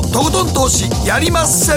[0.00, 1.76] のとことん投資やりまっせ。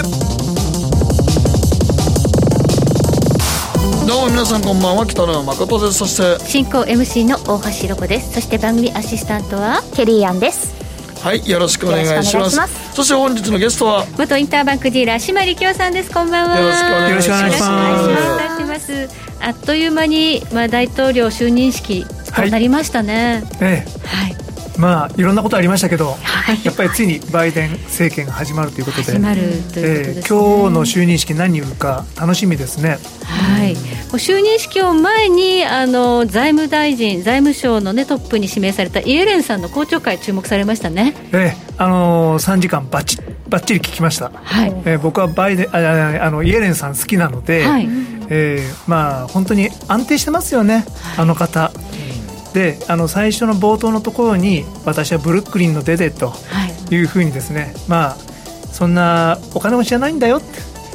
[4.06, 5.98] どうも皆さんこんばんは北野誠です。
[5.98, 8.34] そして進行 MC の大橋ろ子です。
[8.34, 10.72] そして番組アシスタントはケリーアンです。
[11.20, 12.94] はいよろしくお願いします。
[12.94, 16.10] そして本日のゲストは元インターバンクディーラー島力夫さんです。
[16.12, 16.60] こんばんは。
[16.60, 17.42] よろしくお願いします。
[17.42, 19.08] よろしくお願いします。
[19.40, 24.06] あっという間に、まあ、大統領就任式となりましたね、はい、ええ。
[24.06, 24.41] はい
[24.78, 32.98] まあいろんなことありましたけど、はい、やっぱりついにバイデン政権が始まるということで今日の就任式何言うか楽しみですね。
[33.24, 41.14] はい、就任式を前にあの財務大臣財務省の、ね、トップに指名されたイエレンさんの公聴会注目されましたね。
[41.32, 44.72] えー、あのー、3時間ばっちばっちり聞きました、はい。
[44.84, 47.88] えー、僕はバイデンああのイエレンさん好きなので、はい。
[48.28, 50.86] えー、まあ本当に安定してますよね、
[51.18, 51.70] あの方。
[52.52, 56.32] であの最初の冒頭のところに私はブルックリンのデデと
[56.90, 56.96] い。
[56.96, 58.16] うふうにですね、はい、まあ
[58.72, 60.40] そんなお金持ちじゃないんだよ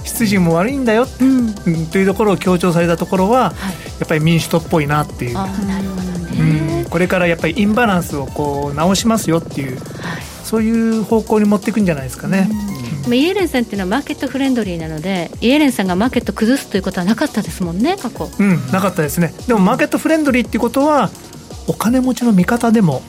[0.03, 1.53] 出自も悪いんだよ、うん、
[1.88, 12.50] というところを強調されたところは、はい、やっぱり民主党っぽいなっていう、ね、うん、これからやっぱりインバランスをこう直しますよっていう、はい、そういう方向に持っていくんじゃないですかね。
[13.05, 18.30] うん、イエレンさんっていうのはマーケットフレンドリーなのでイエレンさんがマーケット崩すということはなかったですもんね過去。
[18.39, 19.33] うんなかったですね。
[19.47, 21.09] でもマーケットフレンドリーっていうことは
[21.67, 23.01] お金持ちの味方でも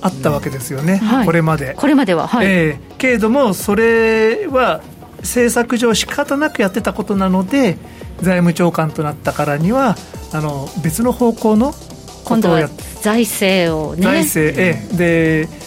[0.00, 1.08] あったわけですよね、うん。
[1.08, 1.74] はい、これまで。
[1.74, 4.82] これまでは、はい、えー、けれども、それは
[5.18, 7.78] 政策上、仕方なくやってたことなので、
[8.20, 9.96] 財務長官となったからには、
[10.32, 11.72] あの別の方向の
[12.24, 14.02] ことをやって財政をね。
[14.02, 15.61] 財政、ええ、で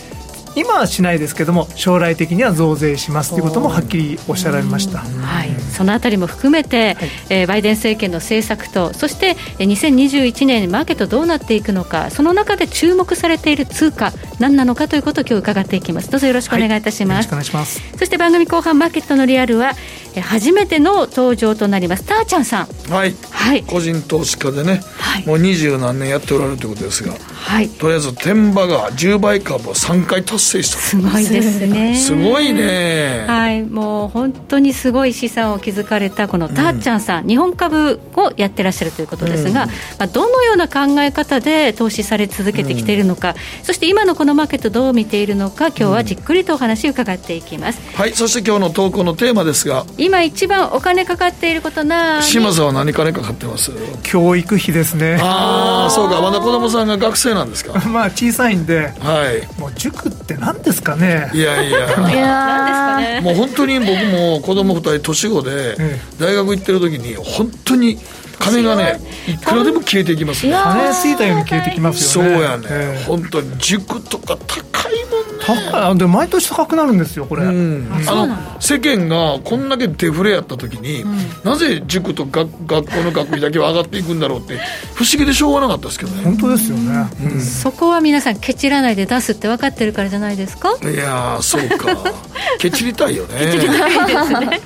[0.55, 16.11] 今はしないですけども将来的には増税しますということもはっきりおっしゃられました、はい、そのあたりも含めて、はい、えー、バイデン政権の政策とそして2021年にマーケットどうなっていくのかその中で注目されている通貨何なのかということを今日伺っていきます。
[16.11, 17.97] どうぞよろしくお願いいたします、はい、よろしくお願いします。
[17.97, 19.73] そして番組後半マーケットのリアルは
[20.21, 22.67] 初めての登場となりますターちゃんさん。
[22.91, 31.95] はい、はい、個人投資家でね、はい、もう二十何年やっておられるということですが、はい、とりあえず天馬が10倍株を3回達成したすごいですね。
[31.95, 33.25] すごいね。
[33.27, 39.65] はいもう本当にすごい資産を築かれたこのターちゃんさん、うん、日本株をやってらっしゃるということですが、うん、ま
[39.99, 49.85] あ、どのような考え方で投資され続けてきているのか、うん、そして今のこのマーケットどう見ているのか今日はじっくりとお話伺っていきます、はいそして今日の投稿のテーマですが。
[49.97, 53.71] 今一番お金かかっていることな島津は何金かかってます？
[54.03, 55.17] 教育費ですね。
[55.21, 56.21] ああそうか。
[56.21, 57.73] まだ子供さんが学生なんですか？
[57.89, 61.29] まあ小さいんで、はい、もう塾って何ですかね。
[61.33, 62.11] いやいや。
[62.11, 65.75] いや、ね、もう本当に僕も子供二人年子で
[66.19, 67.97] 大学行ってる時に本当に
[68.39, 69.37] 金がねい。
[69.37, 70.53] くらでも消えていきますね。
[70.53, 72.29] 金ついたように消えてきますよね。
[72.29, 75.97] そうやね、えー、本当に塾とか高いもんね高い。
[75.97, 84.57] で毎年高くなるんですよこれ、うん、あの世間がこんだけデフレやった時に、うん、なぜ塾と学学校の学費だけは上がっていくんだろうって
[84.95, 86.23] 不思議でしょうがなかったですけどね。
[86.23, 90.75] 本当ですよね、うん、そこは皆さんケチらないで出すって分かってるからじゃないですか？
[90.83, 91.95] いやそうか。
[92.59, 93.51] ケチりたいよね。
[93.53, 94.61] ケチりたいですね、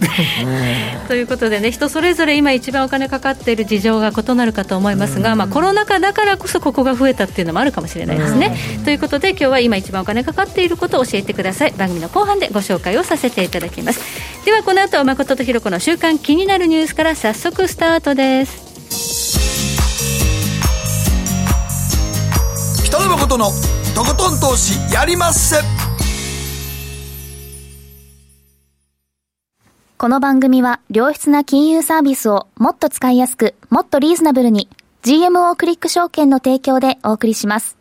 [1.08, 8.56] ということでね人それぞれ今一番お金かかっている事情が異なるかと思いますが、まあ、コロナ禍だからこそここが増えたっていうのもあるかもしれないですね。
[8.86, 11.72] ということで今日は今一番お金かかっていることを教えてください。
[11.72, 14.02] 番組の後半でご紹介をさせていただきます。
[14.46, 18.70] ではこの後は誠とひろ子の週刊気になるニュースから早速スタートです。
[22.86, 23.52] 北野誠の
[23.96, 25.58] とことん投資やりまっせ。
[29.98, 34.70] この番組は良質な金融サービスをもっと使いやすく、もっとリーズナブルに
[35.04, 37.79] GMO クリック証券の提供でお送りします。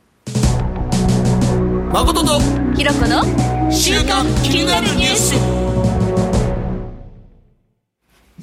[1.92, 2.38] 誠と
[2.76, 5.67] ひろこの週刊気になるニュース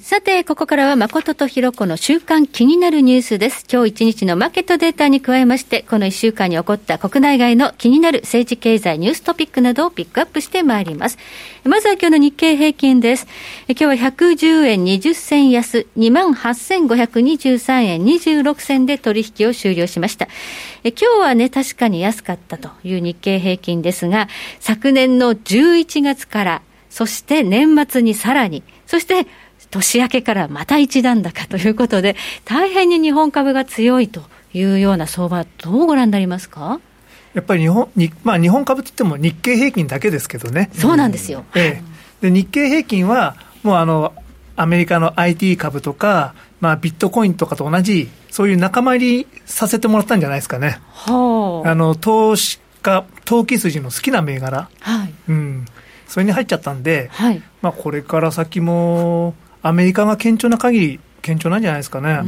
[0.05, 3.65] さて、ここからは誠とひろこの週間気になるニュースです。
[3.67, 11.17] 今日一日のマーケットデータに加えまして、この一週間に起こった国内外の気になる政治経済ニューストピックなどをピックアップしてまいります。
[11.63, 13.25] まずは今日の日経平均です。
[13.67, 20.27] 今日は110円20銭安、28,523円26銭で取引を終了しました。
[20.83, 24.27] 今日はね、確かに安かったという日経平均ですが、
[24.59, 29.25] 昨年の11月から、そして年末にさらに、そして
[29.71, 32.15] 年明けからまた一段高ということで、
[32.45, 34.23] 大変に日本株が強いと
[34.53, 36.79] いうような相場、どうご覧になりますか？
[37.33, 40.69] やっぱり日本に、まあ、日本株といっても日経平均だけですけどね。
[40.73, 41.43] そうなんですよ。
[41.55, 41.81] え
[42.21, 44.13] え、で日経平均は、もうあの、
[44.55, 50.79] アメリカの IT 株とか、まあ、ビットコインとかと同じ、そういう仲間入りさせてもらったんじゃないですかね。
[50.91, 54.69] はあ、あの投資家、投機筋の好きな銘柄。
[54.79, 55.65] はいうん
[56.07, 59.33] それに入っちゃったんで、はい、まあ、これから先も
[59.67, 62.21] アメリカが堅調な限り堅調なんじゃないですかね。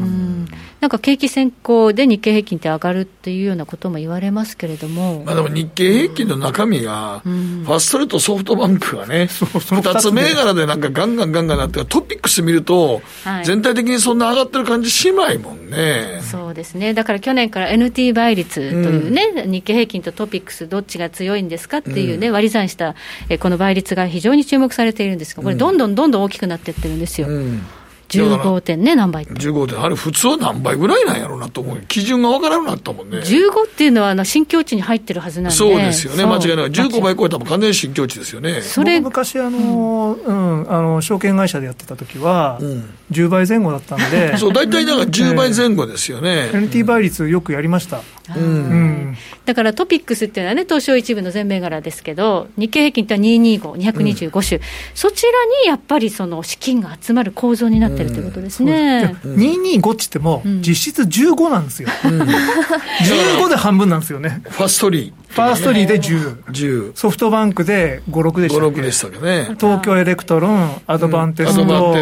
[0.80, 5.24] なんか景気先行で日経平均って上がるっていうようなことも言われますけれども。
[5.24, 13.02] まあでも日経平均の中身が、ファストレとソフトバンクがね、二つ銘柄でなんかガンガンガンガンなって、トピックス見ると、
[13.44, 16.20] 全体的にそんな上がってる感じしないもんね。
[16.24, 16.94] そうですね。
[16.94, 22.96] だから去年から NT 倍率というね、うん、日経平均とトピックスどっちが強いんですかっていうね、割り算した
[23.40, 27.28] この倍率が非常に注目されているんですが、これどんどんどんどん大きくなっていってるんですよ。
[27.28, 27.62] うん
[28.10, 29.34] 15点ね、何倍って。
[29.34, 33.18] 15点、あれ、普通は何倍ぐらいなんやろうなと思う、基準が分からなくなったもんね。
[33.18, 33.24] 15
[33.66, 35.56] っていうのは、あの新境地に入ってるはずなんで。
[35.56, 38.62] そうですよね、間違いない、15倍超えたら完全に新境地ですよね。
[38.62, 46.50] それ昔あの、うん、うん、あの証券会社でやってた時は、うん、10倍前後だったんで、 そう、大体だから10倍前後ですよね。
[46.54, 48.02] NT 倍率、よくやりました。
[48.36, 49.16] うん、
[49.46, 54.64] だからトピックスっていうのはね、東証一部の全銘柄ですけど、日経平均って225、225種、うん、
[54.94, 55.32] そちら
[55.64, 59.16] にやっぱりその資金が集まる構造になってるということですね。
[59.24, 61.90] うん、225って言っても、実質15なんですよ。
[62.04, 64.42] うん、15で半分なんですよね。
[64.50, 65.28] ファストリー。
[65.30, 66.44] ファーストリーで10。
[66.46, 69.56] 10ソフトバンクで5、6でしたっけ ?5、6でしたけどね。
[69.60, 72.00] 東京エレクトロン、アドバンテスト、アドバ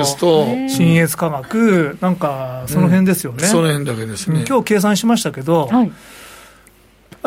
[1.00, 3.44] ンテスト、新越科学、なんか、その辺ですよね。
[3.44, 4.46] その辺だけですね。
[4.48, 5.92] 今日計算しましたけど、はい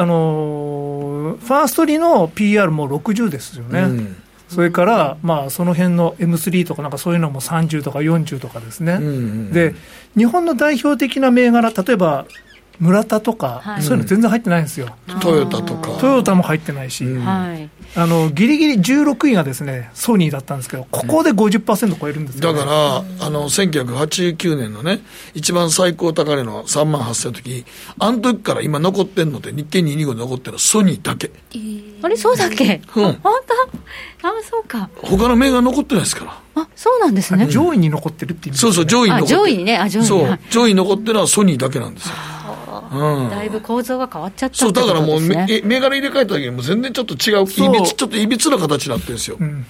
[0.01, 3.81] あのファーストリーの PER も60ですよね。
[3.81, 4.17] うん
[4.49, 9.75] それから、まあ、その辺の M3 とかなんかそういうのも30とか40とかですね、うんうん、で
[10.17, 12.25] 日本の代表的な銘柄、例えば
[12.81, 14.89] 村田とか、はい、そういうの全然入ってないんですよ、
[15.21, 15.91] トヨタとか。
[16.01, 17.67] トヨタも入ってないし、うん、あ
[17.97, 22.97] のギリギリ16位がですねソニーだったんですけど、ここで50%超えるんですよ、ね、だから、
[23.27, 25.01] あの1989年のね、
[25.35, 27.65] 一番最高高値の3万8000の時
[27.99, 31.31] あの時から今残ってんので、日経225残ってるのソニーだけ。
[31.53, 34.29] えー、あれ、そうだっけ、うん、本当？
[34.29, 34.91] あそうか。
[34.97, 36.63] 他の銘柄残ってないですから。
[36.63, 37.47] あそうなんですね。
[37.47, 39.39] 上位に残ってるって意味、ね、そうそう、上位に残ってる。
[39.39, 42.15] 上位にね、あ上位そう、上位に残ってるのはソニーだけなんですよ。
[42.93, 45.47] うん、だいぶ構造が変わっちゃった、そう、だからもう、銘
[45.81, 49.37] 柄入れ替えた時にも全然ちょっと違う、いびつ、ちょっといびつな形になってるんですよ。
[49.39, 49.67] うん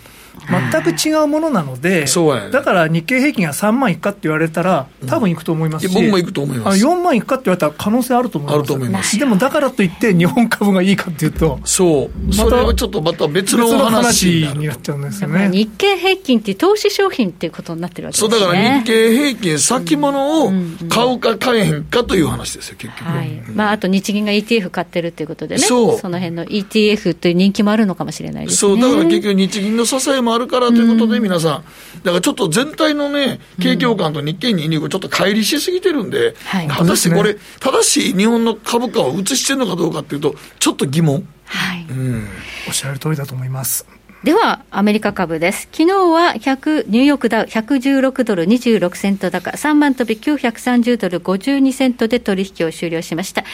[0.73, 2.07] 全く違うものなので、
[2.51, 6.85] だから日経平均が3万いくかって言われたら、多分いくと思いますし、僕もいくと思います。
[6.85, 8.59] 4万いくかって言われたら、可能性あると思います。
[8.59, 9.19] あると思います。
[9.19, 15.51] でもだからといって、日本株がいいかっていうと、そう、それはちょっとまた別の話になっちゃうんですよね。
[15.53, 18.31] 日経平均って投資商品っていうことになってるわけですね。
[18.31, 20.53] そうだから日経平均、先物を
[20.89, 23.05] 買うか買えへんかという話ですよ、結局。
[23.05, 23.43] はい。
[23.55, 28.57] まあ、あと日銀が ETF 買ってるっていうことでね、そその辺の ETF という人気もあるのかもしれないですね。
[28.57, 41.27] そうだから結局、日銀の支えもあるからということで、ね、皆さん、だからちょっと全体のね、景況感と日経225、ちょっと乖離しすぎてるんで、はい、果たしてこれ、正しい日本の株価を移してるのかどうかっていうと、ちょっと疑問。
[41.45, 42.29] はい、うん、
[42.69, 43.98] おっしゃる通りだと思います。
[44.25, 45.69] では、アメリカ株です。
[45.71, 53.45] 昨日は100、ニューヨークダウ116ドル26セント高、3万飛び930ドル52セントで取引を終了しました。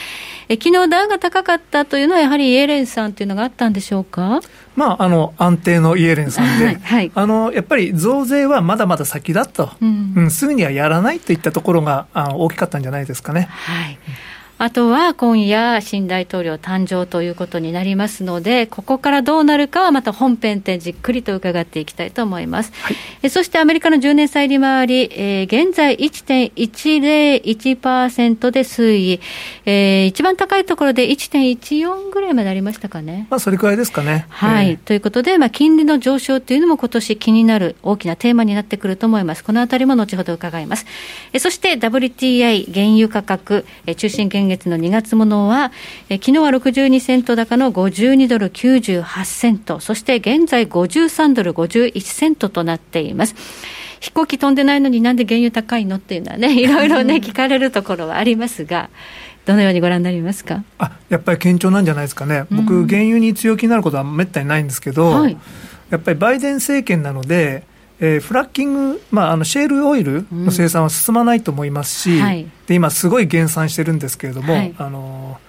[0.49, 4.41] え昨日ダウが高かったというのは、やはりイエレンさんというのがあったんでしょうか？
[4.75, 13.49] まあ、あの安定のイエレンさんで、はいはい、あのやっぱり増税はまだまだ先だと、うん、うん、すぐにはやらないといったところがあ大きかったんじゃないですかね。
[13.51, 22.71] はい、うんあとは今夜、新大統領誕生ということになりますので、ここからどうなるかはまた本編でじっくりと伺っていきたいと思います。
[22.81, 29.19] はい、えそしてアメリカの10年債利回り、えー、現在1.101%で推移、
[29.65, 33.27] えー、一番高いところで1.14ぐらいまでありましたかね。
[33.29, 34.25] まあ、それくらいですかね。
[34.29, 34.69] はい。
[34.69, 39.43] えー、ということで、まあ、金利の上昇というのも今年気になる大きなテーマになってくると思います。
[39.43, 40.85] このあたりも後ほど伺います。
[41.33, 45.71] えそして WTI 原油価格、え中心原先月の2月ものは、
[46.07, 53.33] え昨日は62セント高の52ドル98セント、そして現在53ドル51セントとなっています。
[54.01, 58.91] 飛行機飛んでないのになんで原油高いのっていうのはね、 いろいろね、聞かれるところはありますが、
[59.47, 60.63] どのようにご覧になりますか？
[60.77, 65.37] あやっぱり堅調なんじゃないですかね、僕、原油に強気になることはめったにないんですけど、はい、
[65.89, 67.63] やっぱりバイデン政権なので、
[68.05, 75.39] えー、フラッキング、まあ、あのシェールオイルの生産は進まないと思いますし、うんはい、で今、すごい減産してるんですけれども、はい、あの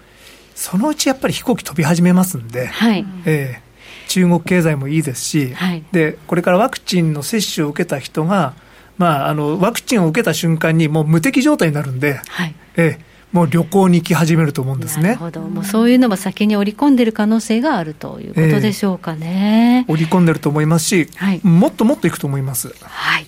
[0.55, 3.05] そのうちやっぱり飛行機飛び始めますんで、はい。
[3.27, 8.55] えー、中国経済もいいですし、はい、で、これからワクチンの接種を受けた人が、
[8.97, 12.55] まあ、あのワクチンを受けた瞬間にもう無敵状態になるんで、はい。
[12.77, 12.99] えー、
[13.33, 15.03] もう旅行に行き始めると思うんですね。
[15.03, 15.41] なるほど。
[15.41, 19.85] もうそういうのも先に織り込んでる可能性があるということでしょうかね。
[19.89, 22.75] えー、織り込んでると思いますし、はい、もっともっといくと思います。
[22.83, 23.27] はい。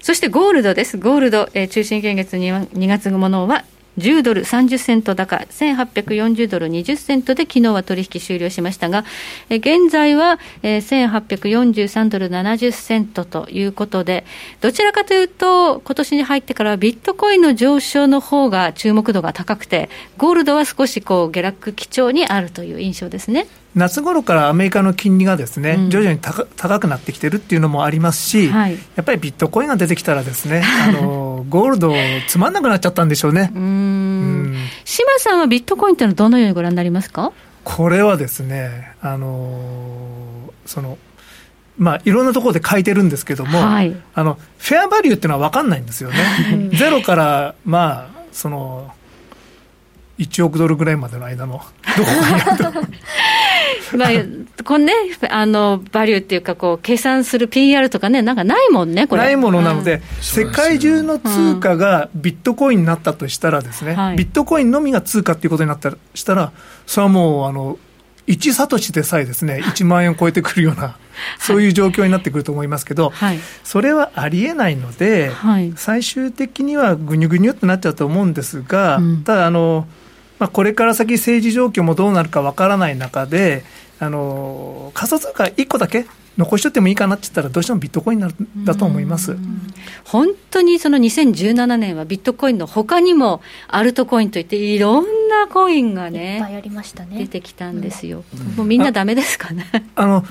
[0.00, 0.96] そしてゴールドです。
[0.96, 3.64] ゴールド、えー、中心現月 2, 2月のものは
[3.98, 9.04] 10ドル30セント高、1840ドル20セントで昨日は取引終了しましたが、
[9.50, 14.24] え現在は、えー、1843ドル70セントということで、
[14.60, 23.46] どちらかというと、今年に入ってからビットコインの上昇の方が注目度が高くて、ゴールドは少しこう下落基調にあるという印象ですね。
[23.74, 31.92] 夏頃からアメリカの金利がですね、うん、徐々に高高くなってきてるっていうのもありますし、はい、やっぱりビットコインが出てきたらですね、あの ゴールド
[32.26, 33.52] つまんなくなっちゃったんでしょうね。
[33.54, 34.56] うん。
[34.84, 37.32] 島さんはビットコインというのはどのようにご覧になりますか？
[37.64, 40.98] これはですね、あのその
[41.78, 46.70] まあ、いろんなところで書いてるんですけども、はい、あのフェアバリューっていうのは分かんないんですよね。
[46.72, 48.90] ゼロから、まあ、その
[50.18, 51.62] 1億ドルぐらいまでの間の、
[51.96, 52.88] どこかにあると。
[53.96, 54.08] まあ、
[54.64, 54.92] このね、
[55.30, 59.22] あの、バリューっていうか、こう、計算する PR とかね、なんかないもんね、これ。
[59.22, 66.52] ないものなので、うん、世界中の通貨がビットコインになったとしたらですね、うん、ビットコインのみが通貨っていうことになったらしたら、
[66.86, 67.78] それはもう、あの、
[68.26, 70.96] 1サトシでさえですね、 1万円を超えてくるような、
[71.38, 79.86] そういう状況になってくると思いますけど、はい、それはありえないので、はい、最終的にはぐにゅぐにゅってなっちゃうと思うんですが、うん、ただあの、
[80.38, 83.64] まあ、これから先、政治状況もどうなるかわからない中で、
[84.00, 89.36] あの仮想通貨1個だけ残しとってもいいかなって言ったら、どうしてもビットコインになるだと思います。
[90.04, 96.62] 本当にその2017年はビットコインのほかにも、アルトコインといって、いろんなコインがね、
[97.12, 99.66] 出てきたんですよ、うん、もうみんなだめですかね？
[99.96, 100.24] あの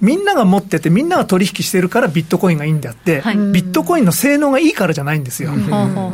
[0.00, 5.52] みんなが持ってて、みんなが取引してるからビットコインがいいんであって、はい、ビットコインの性能がいいからじゃないんですよ。
[5.52, 5.58] うん、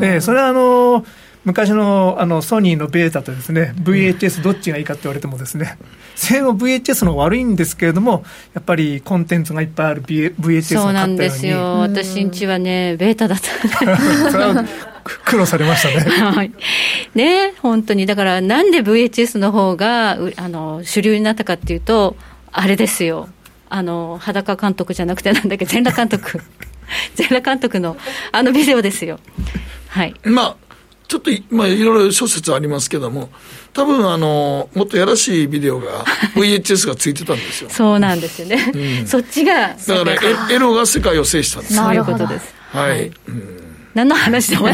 [0.02, 1.04] えー、それはあのー
[1.44, 5.76] 昔のあのソニーのベータとですね VHS どっちがいいかって言われてもですね、
[6.14, 8.24] 性能 VHS の方が悪いんですけれども
[8.54, 13.96] やっぱりコンテンツがいっぱいある VHS そうなんですよ私んちはねベータだった
[14.30, 14.64] それは
[15.04, 16.10] 苦労されましたね。
[16.18, 16.52] はい。
[17.14, 18.06] ね本当に。
[18.06, 22.16] だから、なんで VHS の方が、あの、主流になったかっていうと、
[22.52, 23.28] あれですよ。
[23.68, 26.40] あの、裸監督じゃなくて、なんだっけ、全裸監督。
[27.14, 27.96] 全裸監督の、
[28.32, 29.18] あのビデオですよ。
[29.88, 30.14] はい。
[30.24, 30.56] まあ、
[31.06, 33.28] ちょっと、まあ、いろいろ諸説ありますけども、
[33.73, 37.70] 多分あのもっとやらしいビデオが VHS がついてたんですよ。
[37.70, 43.63] そうなんですよね、うん、そっちがだからエロが世界を制したんですそういうことですはい、はい、うん
[43.94, 44.72] 何の話で大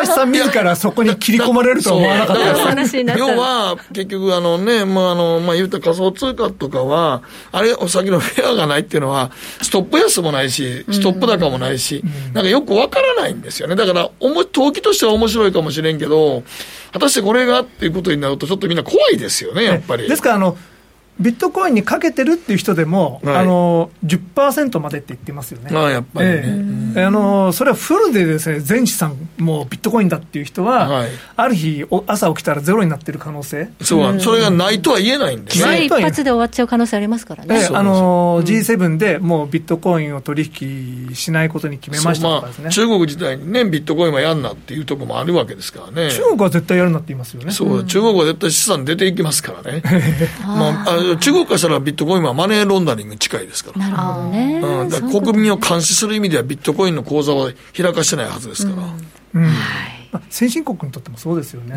[0.00, 7.22] 橋さん自らそこに切り込まれると思わなかったです 要は、結局あのね、まああの、まあ言うた仮想通貨とかは、
[7.52, 9.30] あれ、お先のフェアがないっていうのは、
[9.62, 13.76] ストップ安もないし、ストップ高もないし、うん、なんかよくわからないんですよね。
[13.76, 16.42] だから、おも、投機としては面白いかもしれんけど、
[16.92, 20.08] 果たしてこれがっていうことになると、ちょっとみんな怖いですよね、やっぱり。
[20.08, 20.56] ですから、あの、
[21.20, 25.70] ビットコインにかけてるっていう人でも、はい、あの10%までって言ってますよね。
[25.76, 33.68] あやっぱり、ね、えー、あのそれはフルでですね全資産もうビットコインだっていう人は、はい、ある日朝起きたらゼロになってる可能性。
[33.82, 35.84] そう、それがないとは言えないんですね。
[35.84, 37.62] 一発で終わっちゃう可能性ありますからね。
[37.62, 46.10] えー、あの、うん、G7 でもうビットコインを取引しないことに決めましたとかですね、まあ、中国自体にねビットコインはやんなっていうところもあるわけですからね。
[46.10, 47.52] 中国は絶対やるなって言いますよね。
[47.52, 49.82] そう、うん、中国は絶対資産出ていきますからね。
[50.44, 53.90] まあ、あ中国からしたらビットコインはマネーロンダリング近いですから。
[53.90, 54.60] なるほどね。
[54.62, 58.82] うん、だ国民を監視する意味ではビットコインの口座は開かしてないはずですから。
[59.34, 59.42] うん、
[60.12, 61.74] まあ、先進国にとってもそうですよね、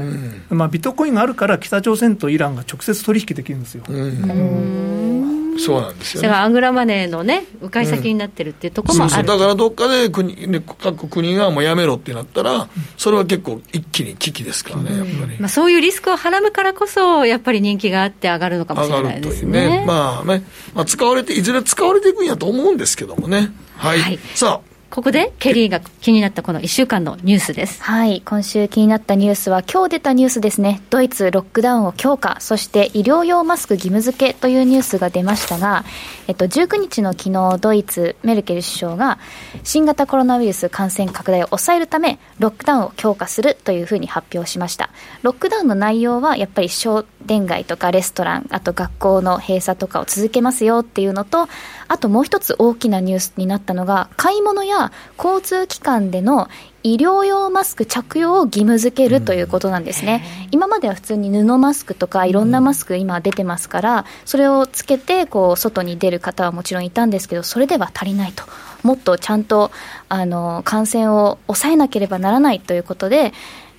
[0.52, 3.84] うん、まあ、ビットコインがあるから北朝鮮とイランが直接取引できるんですよ。
[3.88, 15.40] うんそうなんですよ、ね、アングラマネーのね、迂回先になってるっていうところもある、うん、だからどっかで国各国がもうやめろってなったら、それは結構一気に危機ですからね、やっぱり。
[15.40, 19.70] まあ、そういうリスクをはらむからこそ、やっぱり人気があって上がるのかもしれないですね。
[19.70, 19.86] ね。
[19.86, 23.52] まあね、まあ、使われて、いずれ使われていくんやと思うんですけどもね。
[23.78, 27.84] はい、はい、さあここでケリーが気になったこの1週間のニュースです。
[27.84, 28.22] はい。
[28.26, 30.82] 今週気になったニュースは今日出たニュースですね。
[30.90, 35.84] ドイツロックダウンを強化、そして医療用マスク義務付けというニュースが出ましたが、
[36.28, 39.20] えっと、19日の昨日、ドイツ、メルケル首相が
[39.64, 44.90] 新型コロナウイルス感染拡大を抑えるため、ロックダウンを強化するというふうに発表しました。
[45.22, 51.50] ロックダウンの内容はやっぱり商店街とかレストラン、あと学校の閉鎖とかを続けますよっていうのと、
[51.88, 56.50] あともう一つ大きなニュースになったのが、買い物や交通機関での
[56.84, 68.44] 医療用マスク着用を義務付けるということなんですね、うん、今までは普通に布マスクとかいろんなマスク今出てますから、それをつけてこう外に出る方はもちろんいたんですけどそれでは足りないと。
[68.84, 69.72] もっとちゃんと
[70.08, 73.34] あの感染を抑えなければならないということで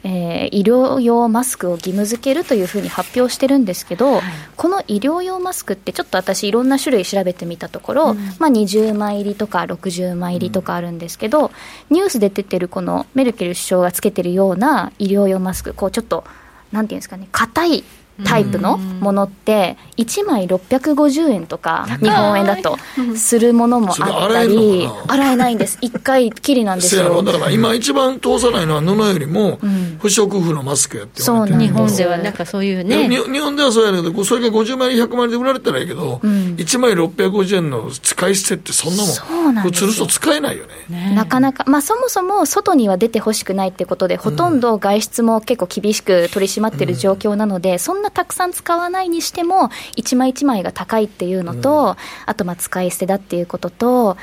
[0.05, 4.23] えー、医療用マスクを義務付けるというふうに発表してるんですけど、はい、
[4.57, 11.51] この医療用マスクってちょっと私いろんな種類調べてみたところ、うん、まあ、20枚入りとか60枚入りとかあるんですけど、うん、
[11.95, 16.25] ニュースで出てるこのメルケル首相がつけてるような医療用マスクこうちょっと
[16.73, 17.85] なんていうんですかね硬い
[18.25, 22.77] タイプのものって1枚650円とか日本円だと
[23.17, 25.49] するものもあったり洗えな？
[25.51, 25.79] いんです。
[25.83, 27.23] 1回きりなんですよ。
[27.23, 29.59] だから今一番通さないのは布よりも
[30.01, 41.15] 不織布のマスクやってそう日本ではなんかそういうね日本ではそうやけどそれが50枚100枚で売られたらいいけど、うん、1枚650円の使い捨てってそんなもん普通の人使えないよね。
[41.15, 41.65] なかなか。
[41.67, 51.97] まあそもそも外には出てほしくないってことでほとんど外出も結構厳しく取り締まってる状況なので、そんなたくさん使わないにしても、一枚一枚が高いっていうのと、うん、
[52.27, 54.17] あとまあ使い捨てだっていうことと、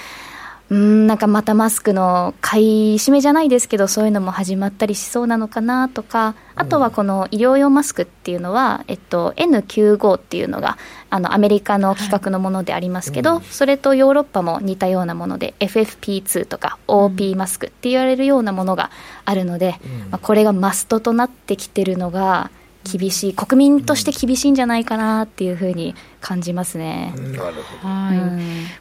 [0.70, 10.80] うんなんかまたマスクの買い占めじゃないですけど、そういうのも始まったりしそうなのかなとか、あとはこの医療用マスクっていうのは、えっと、N95 っていうのが
[11.12, 18.90] あのアメリカの規格のものでありますけど、はい、それとヨーロッパも似たようなもので、FFP2 とか OP マスクって言われるようなものが
[19.24, 22.50] あるので、うん、まあ、これがマストとなってきてるのが、
[22.86, 27.14] 厳しい、国民として厳しいんじゃないかなっていうふうに感じますね。
[27.16, 27.88] なるほど。
[27.88, 28.18] はい。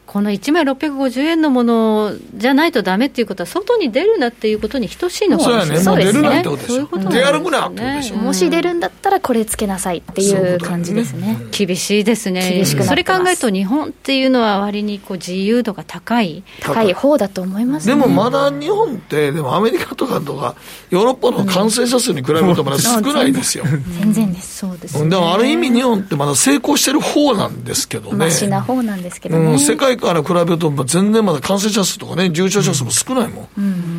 [0.07, 6.43] この1枚650円のものじゃないとだめっていうことは、外に出るなっていうことに等しいのかもしれないそうですね。
[6.43, 8.17] そういうこと出歩くなってことでしょ。
[8.17, 11.37] もし出るんだったら、これつけなさいっていう感じですね。
[11.51, 12.51] 厳しいですね。
[12.51, 16.43] 厳しくそれ考えると、日本っていうのは割にこう自由度が高い。
[16.63, 20.55] 高い方だと思います、でもまだ日本って、でもアメリカとかとか、
[20.89, 23.65] ヨーロッパの感染者数に比べるとまだ少ないですよ。
[24.01, 24.57] 全然です。
[24.61, 28.17] そうですでもある意味日本ってまだ成功してる方なんですけどね。
[28.17, 29.53] マシな方なんですけどね。
[29.53, 33.49] うん、世界から比べると、全然まだ感染者数とかね、重症者数も少ないもん。
[33.59, 33.94] うんうん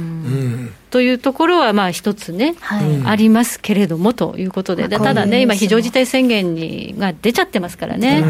[0.96, 8.24] というところは、まあ一つね、はい、ありますけれどもということで、ただね、今、非常事態宣言にが出ちゃってますからね。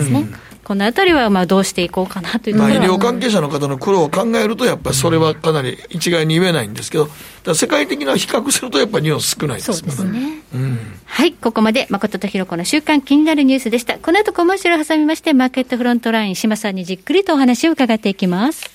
[0.64, 10.40] このあたりはまあどうしていこうかなというところ、まあ、医療関係者の方の苦労を考えると、やっぱりそれはかなり一概に言えないんですけど、世界的な比較すると、やっぱり日本少ないですからね。
[10.56, 14.00] うん、はい、ここまで誠とひろ子の週間気になるニュースでした。
[14.00, 18.75] この後コマーシャル挟みまして、マーケットフロントライン、島さんにじっくりとお話を伺っていきます。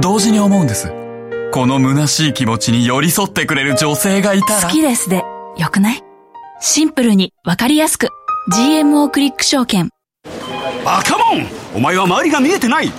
[0.00, 0.92] 同時に思うんです。
[1.52, 4.62] この虚しい気持ちに寄り添ってくれる女性がいたら。
[4.62, 5.24] 好きですで、
[5.56, 6.02] よくない？
[6.60, 8.08] シンプルにわかりやすく。
[8.52, 9.90] GMO クリック証券。
[10.84, 12.90] バカモンお前は周りが見えてない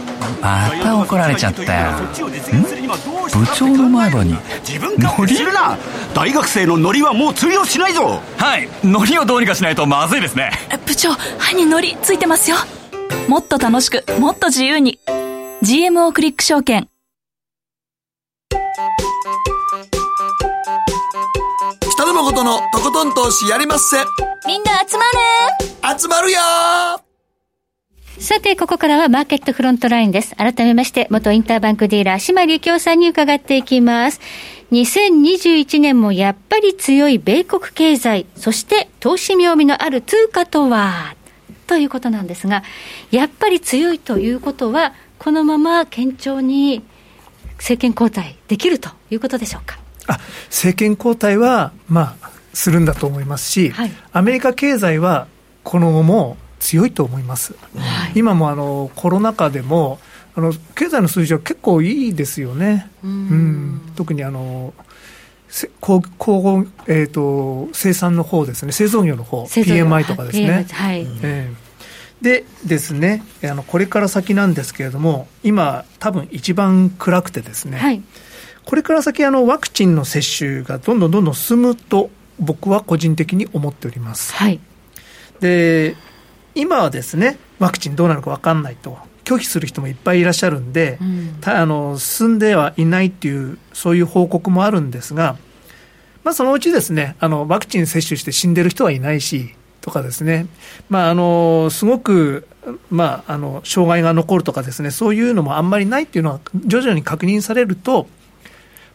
[0.42, 1.92] また怒られちゃったよ。
[1.92, 4.36] ん部長の前歯に。
[4.68, 5.78] 自分勝手するな
[6.14, 10.52] 大学生のノリはもう通用しないぞはい、ノリをどうにかしないとまずいですね。
[10.86, 12.58] 部長、歯にノリついてますよ。
[13.30, 15.00] もっと楽しく、もっと自由に。
[15.64, 16.89] GMO クリック証券。
[22.20, 23.96] 北野誠のとことん投資やりまっせ。
[24.46, 25.04] みんな集ま
[25.94, 26.38] る集まるよ
[28.20, 30.36] さて、ここからはマーケットフロントラインです。
[30.36, 34.20] 改めまして、元インターバンクディーラー、島隆京さんに伺っていきます。
[34.74, 41.16] 2021年もやっぱり強い米国経済、そして投資妙味のある通貨とは、
[41.68, 42.64] ということなんですが、
[43.12, 46.84] やっぱり強いということは、このまま堅調に
[47.60, 49.80] 政権交代できるということでしょうか？
[50.10, 55.28] あ政権交代は、まあ、するんだと思いますし、はい、アメリカ経済は
[55.64, 57.54] この後も強いと思います。
[57.78, 60.00] はい、今もあのコロナ禍でも
[60.36, 62.90] あの経済の数字は結構いいですよね。
[63.04, 63.12] うん。
[63.12, 63.82] うん。
[63.96, 64.74] 特にあの
[65.80, 69.44] 工工えーと、生産の方ですね、製造業の方。
[69.46, 70.68] PMI とかですね。
[70.72, 71.70] はい、えー
[72.22, 78.02] でですねあのこれから先なんですけれども今多分一番暗くてですね、はい、
[78.70, 84.60] これから先あのワクチンの接種がどんどんどんどん進むと僕は個人的に思っております、はい、
[85.40, 85.96] で
[86.54, 95.36] 今はですねワクチンどうなるか分かんないと拒否する人もいっぱいいらっしゃるんで、うん、あの進んではいないっていうそういう報告もあるんですが
[96.24, 100.46] まあ、そのうちですねあのワクチン接種して死んでる人はいないしとかですね、
[100.90, 102.48] まあ、あのすごく、
[102.92, 108.08] まあ、あの障害が残るとかですね、そういうのもあんまりないっていうのは、徐々に確認されると、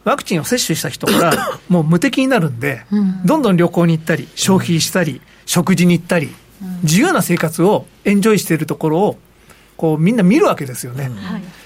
[0.05, 6.35] ワクチンを接種した人が もう無敵になるんで、うん、どんどん旅行に行ったり、消費したり、食事に行ったり、
[6.83, 9.19] 自由な生活をエンジョイしているところを、
[9.77, 11.11] こうみんな見るわけですよね、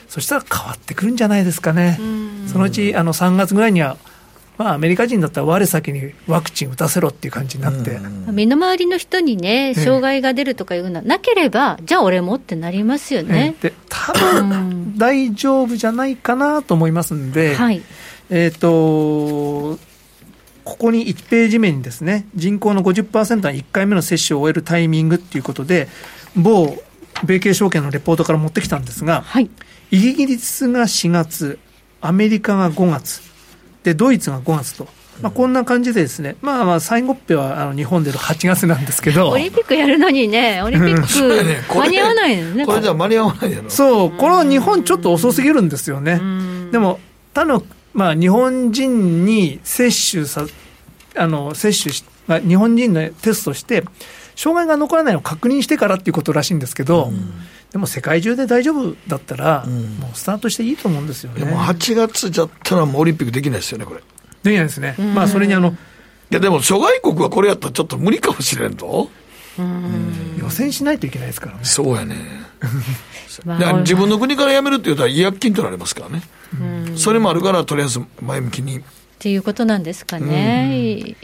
[0.08, 2.00] そしたら変わってくるんじゃないですかね、
[2.46, 3.96] そのうちあの3月ぐらいには、
[4.56, 8.00] まあ、アメリカ人だったら我先にワクチン打たせろっていう感じになって、
[8.32, 13.54] 身の回りの人にね、障害が出るとかいうのはなければ、じゃあ俺もってなりますよね。
[13.62, 17.82] で多分、大丈夫じゃないかなと思いますんで、はい、
[18.30, 19.78] えっ、と、
[20.64, 25.88] ここに1ページ目にですね、人口の50%は1回目の接種を終えるタイミングっていうことで、
[26.36, 26.76] 某
[27.24, 29.50] 米経証券のレポートから持ってきたんですが、はい、
[29.90, 31.58] イギリスが4月、
[32.00, 33.22] アメリカが5月、
[33.82, 34.88] で、ドイツが5月と。
[35.22, 39.30] まあ、こんな感じでですね、まあまあ、最後っぺはあの日本での8月なんですけど。
[39.32, 42.66] オリンピックやるのにね、オリンピック、ね、間に合わないのね。
[42.66, 43.70] これじゃ間に合わないやろ。
[43.70, 46.20] そう、この日本ちょっと遅すぎるんですよね。
[46.70, 47.00] でも、
[47.34, 47.64] 他の、
[47.98, 50.46] まあ、日本人に接種さ、
[51.16, 53.82] あの、接種し、まあ、日本人のテストして、
[54.36, 57.32] 障害が残らないのを確認してからっていうことらしいんですけど、うん、
[57.72, 61.40] でも世界中で大丈夫だったら、うん、もうスタートしていいと思うんですよね。
[61.40, 64.00] でも8月じゃったらもうオリンピックできないですよね、これ。
[64.44, 64.94] できないですね。
[65.16, 65.74] まあそれにあの、い
[66.30, 69.10] やでも諸外国はこれやったらちょっと無理かもしれんと。
[70.38, 71.64] 予選しないといけないですからね。
[71.64, 72.14] そうやね。
[73.46, 76.22] だから自分の国から辞めるって言ったら違約金取られますからね。
[76.96, 78.78] それもあるから、とりあえず前向きに。
[78.78, 78.82] っ
[79.18, 81.16] ていうことなんですかね。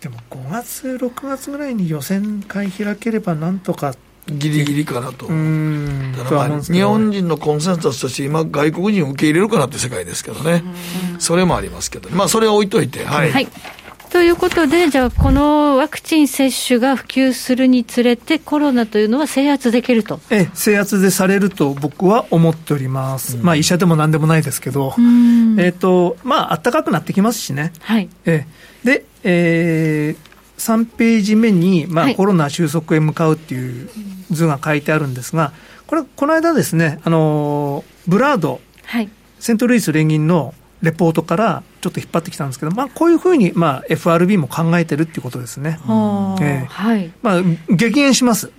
[0.00, 3.94] でも5月、6月ぐらいに予選会開ければなんとか
[4.28, 10.62] ギリギリかなと、まあ、日本人のコンセンサスとして、今、外国人を受け入れるかなって世界ですけどね、
[11.18, 13.04] それもありますけど、まあ、それは置いといて。
[13.04, 13.48] はい、はい
[14.10, 20.20] ということで、じゃあ、このワクチン接種が普及するにつれて、コロナというのは制圧できると。
[20.30, 28.08] ええ、制圧でされると僕は思っております、うん、まあ、医者でもなんでもないですけど、えーとまあ暖かくなってきますしね、はい。
[28.26, 28.46] え
[28.84, 33.88] え、で、えー、3ページ目に、まあ、はい、コロナ収束へ向かうっていう
[34.30, 35.52] 図が書いてあるんですが、
[35.86, 45.78] これ、この間ですね、あのブラード、はい、セントルイス連銀のレポートからちょっと引っ張ってきたんですけど、まあ、こういうふうに、まあ、FRB も考えてるっていうことですね。
[45.84, 47.12] えー、はい。
[47.22, 48.50] まあ、激減します。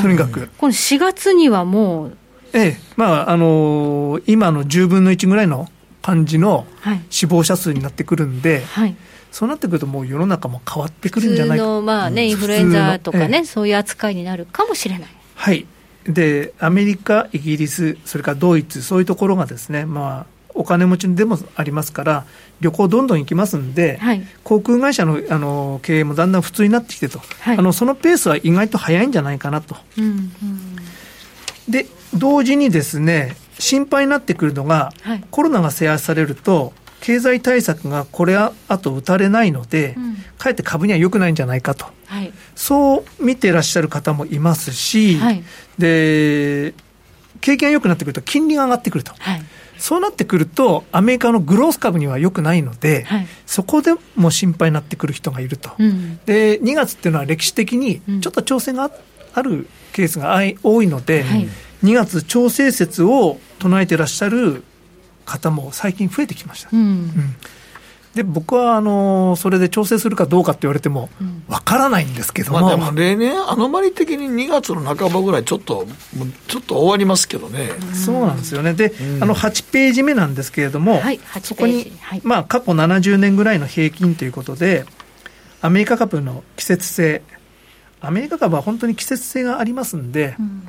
[0.00, 0.48] とにかく。
[0.56, 2.16] この4月にはもう。
[2.54, 5.68] ええ、まあ、あのー、今の10分の1ぐらいの
[6.02, 6.66] 感じの
[7.10, 8.96] 死亡者数になってくるんで、はい、
[9.30, 15.08] そうなってくると、もう世の中も変わってくるんじゃないかの、まあね、インフルエンザとかね、ええ、そういう扱いになるかもしれない。
[15.34, 15.66] はい
[16.04, 22.26] でアメリカ、イギリス、それからドイツ、そういうところがですね、まあ、お金持ちでもありますから、
[22.60, 29.76] 旅行どんどん行きますんで、はい、航空会社のあの経営もだんだん普通になってきてと、はい、あのそのペースは意外と早いんじゃないかなと。
[29.98, 30.76] うんうん、
[31.68, 45.42] で、同時にですね、心配になってくるのが、はい、コロナが制圧されると、経済対策がこれあと打たれないので、うん、かえって株には良くないんじゃないかと、はい、そう見てらっしゃる方もいますし、はい、
[45.78, 46.74] で
[47.40, 49.12] 景気が良くなってくると、金利が上がってくると。
[49.82, 58.92] はいそうなってくると、アメリカのグロース株には良くないので、はい、そこでも心配になってくる人がいると、うん、で2月っていうのは歴史的にちょっと調整が
[59.34, 61.48] あるケースが多いので、はい、
[61.82, 64.62] 2月、調整説を唱えてらっしゃる
[65.24, 66.68] 方も最近増えてきました。
[66.72, 67.36] うん、うん
[68.14, 71.08] で僕はあのそれで調整するかどうかって言われても、
[71.48, 75.86] わからないんですけども、まあ、でも例年、アノマリ的に2月の半ばぐらい、ちょっと、
[76.46, 77.70] ちょっと終わりますけどね。
[77.94, 84.84] そうなんですよね、で、うん、あの8ページ目なんですけれども、はい、そこに、はい、まあ、過去70年ぐらいの平均ということで、
[85.62, 87.22] アメリカ株の季節性、
[88.02, 90.62] アメリカ株は本当に季節性がありますんで、うん、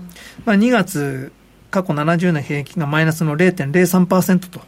[0.46, 1.34] まあ、2月、
[1.72, 4.62] 過去70年平均がマイナスの0.03%と。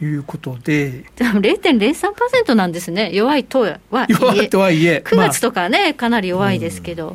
[0.00, 1.04] いうことで。
[1.16, 3.10] でも0.03%なんですね。
[3.12, 4.12] 弱いとはいえ。
[4.12, 5.02] 弱いとはいえ。
[5.04, 7.14] 9月とかね、まあ、かなり弱いですけど。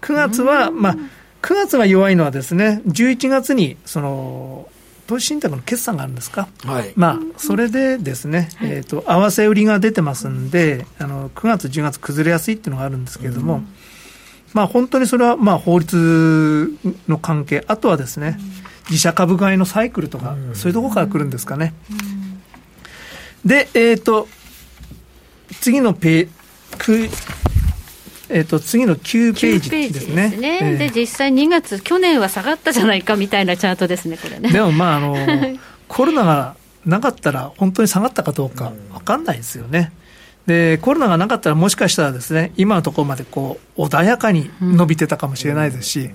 [0.00, 0.96] 9月は、まあ、
[1.42, 4.68] 9月は弱いのはですね、11月に、その、
[5.06, 13.68] 投資信託の決算があるんですか、はい、まあ、それでですね、えーと、合わせ売りが出てますんで、あの9月、10月、崩れやすいっていうのがあるんですけれども、うん、
[14.54, 16.74] まあ、本当にそれはまあ法律
[17.06, 18.38] の関係、あとはですね、
[18.88, 21.74] 自社株買いのサイクルとか、そういうところから来るんですかね。
[21.90, 22.13] うん
[23.44, 24.28] で、えっ、ー、と、
[25.60, 27.10] 次のペー、
[28.30, 30.30] えーと、次の9ページですね。
[30.30, 34.50] ですね、えー、で実際2月、去年は下がったじゃないかみたいなチャートですね、これね。
[34.50, 35.16] でもまあ、あの
[35.88, 39.92] コロナがなかったら、本当に下がったかどうか分かんないですよね。
[40.46, 46.10] で、コロナがなかったら、もしかしたらですね、今のところまでこう穏やかに伸びてたかもしれないですし、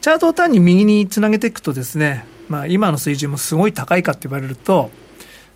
[0.00, 4.90] チャートを単に右につなげていくとですね、まあ、今の水準もすごい高いかって言われると、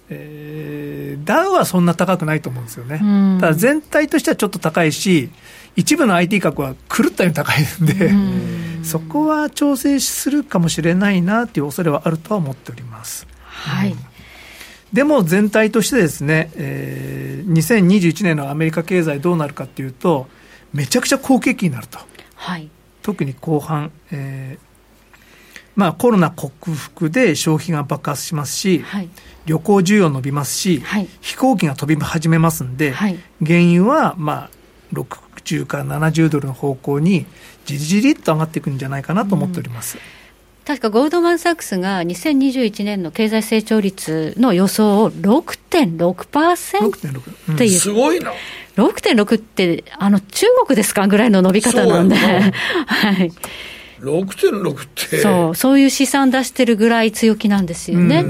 [0.08, 3.00] えー、ダウはそんな高くないと思うんですよね。
[3.40, 5.30] ただ全体としてはちょっと高いし、
[5.74, 8.12] 一部の IT 価格は狂ったように高いんで、
[8.84, 13.26] そこは調整するかもしれないなという恐れはあるとは思っております。
[13.44, 13.96] はい、
[14.92, 20.28] でも全体としてですね、えー、2021年のアメリカ経済どうなるかっていうと、
[20.72, 21.98] めちゃくちゃ好景気になると。
[22.34, 22.68] はい、
[23.02, 24.66] 特に後半、えー
[25.76, 29.08] まあ、コロナ克服で消費が爆発しますし、はい、
[29.46, 34.50] 旅行需要伸びますし、はい、飛行機が飛び始めますんで、はい、原油は、まあ、
[34.92, 37.26] 60から70ドルの方向に
[37.64, 39.98] じりじりっと上がっていくんじゃないかなと思っております。
[39.98, 40.02] うん。
[40.64, 48.32] 確かゴールドマン・サックスが2021年の経済成長率の予想を6.6%っていう、すごいな。
[48.76, 52.16] 6.6ってあの中国ですかぐらいの伸び方なんで、
[52.86, 53.32] はい、
[54.00, 55.18] 6.6って。
[55.18, 58.24] そう、そういう試算出してるぐらい強気なんですよね。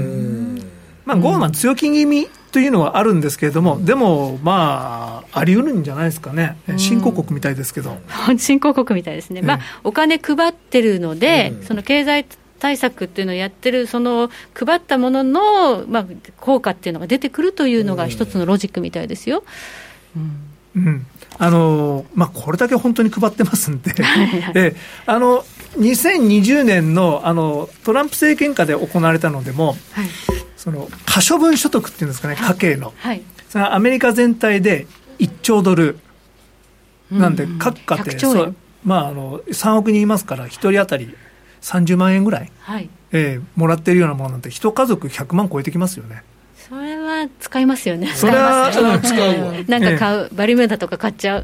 [1.07, 7.97] まあ、ゴーマン強気気味というのはあるんですけれども、でも、まあ、あり得るんじゃないですかね、新興国みたいですけど。
[8.37, 12.25] 新興国みたいですね、まあ、お金配ってるので、その経済
[12.59, 16.05] 対策っていうのをやってる、その配ったものの、まあ、
[16.41, 19.45] 効果っていうのが出てくるというのが一つのロジックみたいですよ。
[20.17, 21.05] うん、うん。
[21.39, 23.93] あのまあ、これだけ本当に配ってますんで、
[24.53, 25.45] で あの
[25.77, 30.07] 2020年のあのトランプ政権下で行われたのでも、はい、
[30.67, 34.85] その可処分所得っていうんですかね、家計の、はい、それはアメリカ全体で
[35.17, 35.97] 1兆ドル、
[37.09, 38.51] なんで、各家庭、
[38.83, 41.15] まあ、あの3億人いますから、1人当たり
[41.61, 42.89] 30万円ぐらい、はい。
[43.13, 46.23] えー、もらってるようなものなんて、1家族100万超えてきますよね。
[46.67, 48.07] それは使いますよね。
[48.07, 49.53] それは、使うわ。
[49.69, 51.43] なんか買う、バリムーダとか買っちゃう。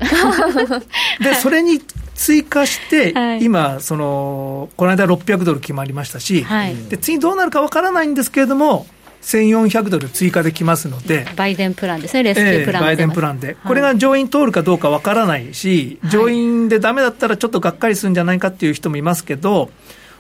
[1.24, 1.80] で、 それに
[2.14, 8.86] 追加して、はい、今、その、この間600ドル決まりましたし、はい、で次どうなるかわからないんですけれども、
[9.24, 19.72] 1400ドル追加できますので、バイデンプランですね、レスキュープラン、えー、バイデンプランで、これが上院通るかどうかわからないし、はい、上院でだめだったらちょっとがっかりするんじゃないかっていう人もいますけど、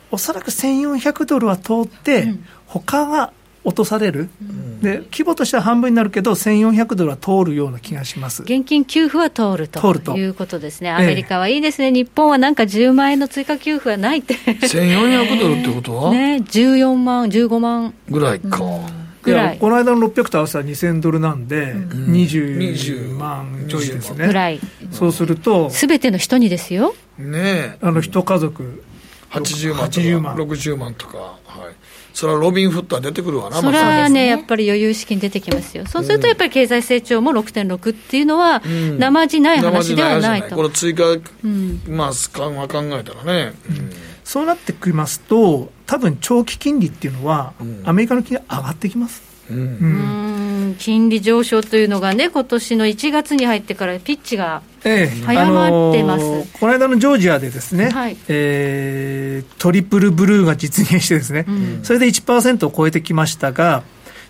[0.10, 8.44] おそらく1400ドルは通って、うん、他が落とされる、うん、で規模としては半分になるけど、1400ドルは通るような気がします。
[8.44, 10.18] 現金給付は通ると通ると。
[10.18, 14.36] いうことですね、アメリカはいいですね、ええ、日本はなんか10万円の追加給付はないって。
[14.36, 16.12] 1400ドルってことは？
[16.14, 17.94] ね、14万、15万。
[18.10, 18.60] ぐらいか。
[19.22, 19.58] ぐらい。
[19.58, 24.60] この間の600と合わせたら2000ドルなんで、うん、20万ちょいですね、ぐらい。
[24.92, 28.84] そうすると、すべての人にですよ、ねあの一家族。
[29.32, 30.36] 80万とか80万。
[30.36, 31.34] 60万とか、は
[31.72, 31.76] い、
[32.14, 38.62] それはロビン・フットは出てくるわな、それはね、やっぱり余裕資金出てきますよ、そうするとやっぱり経済成長も6.6っていうのは、
[39.00, 40.44] 生地ない話ではない。
[40.44, 40.56] と。
[40.56, 41.04] この追加、
[41.90, 42.12] まあ、
[42.68, 43.54] 考えたらね。
[44.24, 49.22] そうなってきますと、多分長期金利っていうのは、アメリカの金利上がってきます。
[49.50, 50.23] うん、
[50.84, 63.84] 金利上昇というのがね、今年の1月に入ってからピッチが早まってます、ええあのー、この間のジョージアでですね、はい、えー、トリプルブルーが実現してですね、うん、それで1%を超えてきましたが、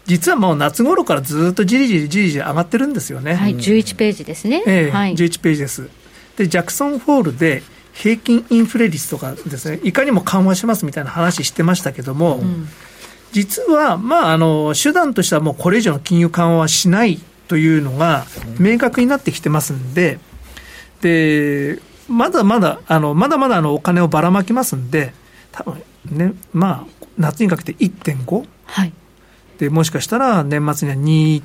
[0.06, 3.34] 実はもう夏頃からずっとじりじりじりじり上がってるんですよね。
[3.34, 4.62] はい、11ページですね。
[4.68, 5.90] ええはい、11ページです。
[6.38, 7.64] で、ジャクソンホールで
[7.94, 12.68] 平均インフレ率とかですね、いかにも緩和しますみたいな話してましたけども、うん
[13.34, 18.26] 実は、まあ、あの、手段としてはもうこれ以上の金融緩和はしないというのが
[18.60, 20.20] 明確になってきてますんで、
[21.02, 25.14] で、まだまだ、あの、まだまだあのお金をばらまきますんで、
[25.52, 28.94] 多分ね、まあ、夏にかけて1.5、はい、
[29.58, 31.44] で、もしかしたら年末には2、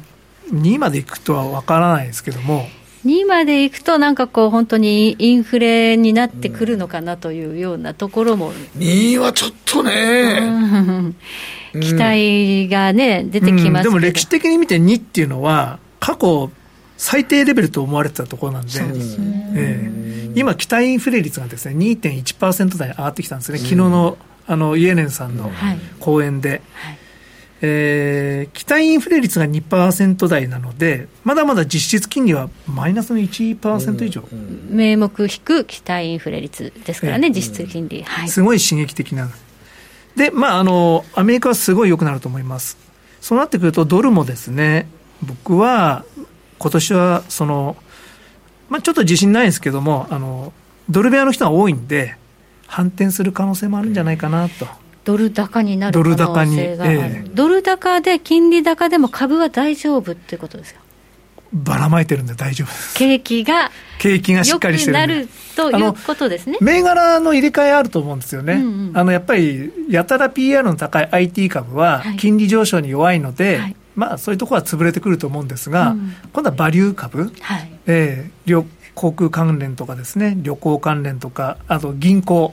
[0.53, 2.66] 2までいくとは分からないですけども、
[3.09, 8.53] 2までいくと、なんかこう、本当にインフレになってくるのかなというようなところも。
[8.77, 11.14] 2はちょっとね。
[11.73, 16.51] 期待がね、出てきますでも歴史的に見て2っていうのは、過去
[16.99, 18.79] 最低レベルと思われてたところなんで、で
[19.55, 25.51] えー、今、期待インフレ率がですね2.1%台に上がってきたんですね、昨日のあのイエレンさんの
[26.01, 26.62] 講演で。
[26.75, 26.99] はい
[27.61, 34.23] えー、期待インフレ率が2%台なので、まだまだ実質金利はマイナスの1%以上。
[34.33, 34.42] うんう
[34.75, 38.29] ん、名目引く期待インフレ率ですからね、えー、実質金利、はい。
[38.29, 39.29] すごい刺激的な。
[40.16, 42.77] で、まあ、あの、アメリカはすごい良くなると思います。
[43.21, 44.88] そうなってくると、ドルもですね、
[45.23, 46.05] 僕は、
[46.59, 47.77] 今年は、その、
[48.68, 50.53] まあ、ちょっと自信ないですけども、あの、
[50.90, 52.16] ドルベアの人が多いんで、
[52.66, 54.66] 反転する可能性もあるんじゃないかなと。
[55.09, 56.09] ドル高になる可
[56.44, 56.94] 能性がある。
[56.94, 60.81] ドル高に、ええ、ドル高で金利高でも株は大丈夫っていうことですか？
[61.51, 62.94] ばらまいてるんで大丈夫です。
[62.99, 66.59] 景気が景気がしっかりしてるなるということですね。
[66.61, 77.73] 銘柄の入れ替えあると思うんですよね、うんうん、あのやっぱりやたら PR の高い IT 株は金利上昇に弱いので、はい、まあ、そういうところは潰れてくると思うんですが、うん、今度はバリュー株、はい。
[77.87, 82.53] えー、航空関連とかですね、旅行関連とか、あと銀行。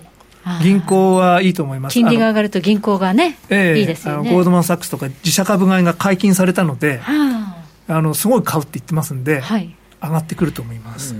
[0.61, 1.93] 銀行はいいと思います。
[1.93, 4.29] 金利が上がると銀行がね、えー、いいですよね。
[4.29, 7.55] ゴールドマン・サックスとか自社株買いが解禁されたので、は
[7.87, 11.15] あ、あのすごい買うって言ってますんで、はい、上がってくると思います。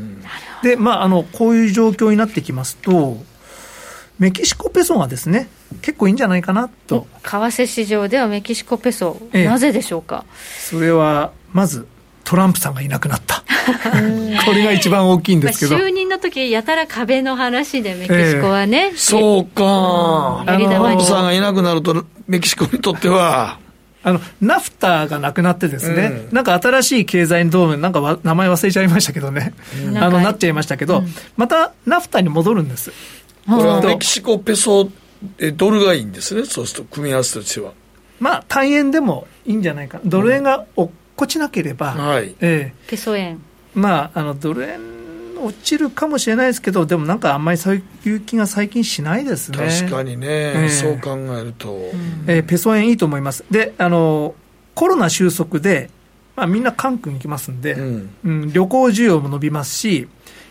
[0.63, 3.17] で、まああの、こういう状況になってきますと、
[4.19, 5.49] メキシコペソがですね、
[5.81, 7.07] 結構いいんじゃないかなと。
[7.23, 10.23] 為替市場ではメキシコペソ、ええ、なぜでしょうか？
[10.59, 11.87] それはまず
[12.25, 13.43] トランプさんがいなくなった。
[14.45, 15.77] これが一番大きいんですけど。
[15.77, 18.89] 就任の時やたら壁の話でメキシコはね。
[18.91, 20.43] えー、そうか。
[20.45, 23.59] トランプさんがいなくなると、メキシコにとっては。
[24.03, 31.07] あの、ナフタがなくなってですね、うん、なんか新しい経済同盟、なんか名前忘れちゃいましたけどね、うん、あの、なっちゃいましたけど、うん、
[31.37, 32.91] またナフタに戻るんです。
[33.47, 34.91] これはメキシコペソ、
[35.55, 37.71] ドルがいいんですね、そうすると、組み合わせとしては。
[38.19, 43.41] まあ、単円でもいいんじゃないか、ドル円が落っこちなければ、はいえー、ペソ円。
[43.73, 44.79] まあ、あのドル円
[45.41, 49.57] 落ちるかもしれないですけど、でもなんかあんまりそういう気が最近しないですね。
[49.57, 51.77] 確かにね、えー、そう考えると、
[52.27, 53.43] えー、ペソ円いいと思います。
[53.51, 54.33] で、あの
[54.73, 55.89] コロナ収束で、
[56.35, 60.07] まあ、みんな韓国に行きますんで、うん、うん、旅行需要も伸びますし、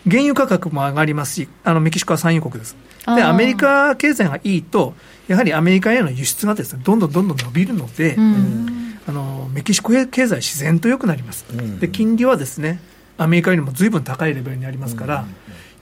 [0.09, 2.77] 原油価格も上がりますし、あのメキシコは産油国です。
[3.07, 4.94] で、アメリカ経済がいいと、
[5.29, 11.45] やはりアメリカへの輸出がですね、どんどんどんどん伸びるので、うん、あのメキシコ経済自然と良くなります。
[11.51, 12.81] うん、で、金利はですね、
[13.19, 15.27] アメリカよりもずいぶん高いレベルにありますから、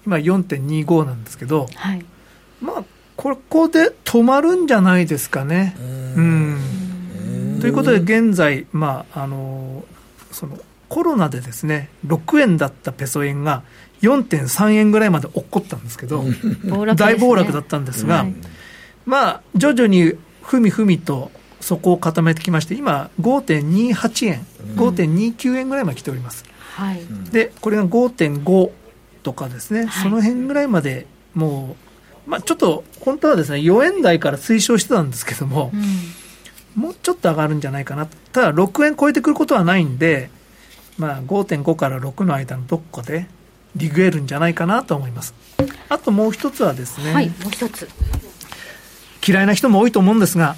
[0.07, 2.05] 今4.25なんですけど、はい、
[2.61, 2.85] まあ、
[3.17, 5.77] ここで止まるんじゃないですかね。
[5.79, 7.59] うん。
[7.61, 9.85] ということで、現在、まあ、あの
[10.33, 10.59] その
[10.89, 13.63] コロナでですね、6円だったペソ円が
[14.03, 16.25] 4.3円ぐらいまで落っこったんですけど、
[16.97, 18.35] 大暴落だったんですが、はい、
[19.07, 21.31] まあ、徐々にふみふみと
[21.63, 24.47] 底を固めてきまして、今、5.28円、
[24.77, 26.45] 5.29円ぐらいまで来ております。
[26.75, 28.71] はい、でこれが5.5
[29.23, 31.77] とかですね、はい、その辺ぐらいまでも
[32.27, 35.71] う、まあ、ちょっと本当はですね4円台から推奨してたんですけども、
[36.77, 40.31] うん、もうちょっと上がるんじゃないかなただ6円超えてくることはないんで、
[40.97, 43.27] まあ、5.5から6の間のどこかで
[43.77, 45.35] リグえるんじゃないかなと思います。
[45.89, 47.89] あともう一つはですね、はい、もう一つ。
[49.27, 50.57] 嫌いな人も多いと思うんですが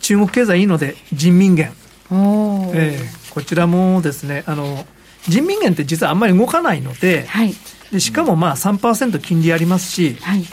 [0.00, 1.72] 中国経済いいので人民元、
[2.10, 4.84] えー、こちらもですねあの
[5.28, 7.54] 人民元って実はあんまり動かないので、はい、
[7.92, 10.44] でしかもまあ3%金利ありますし、はい、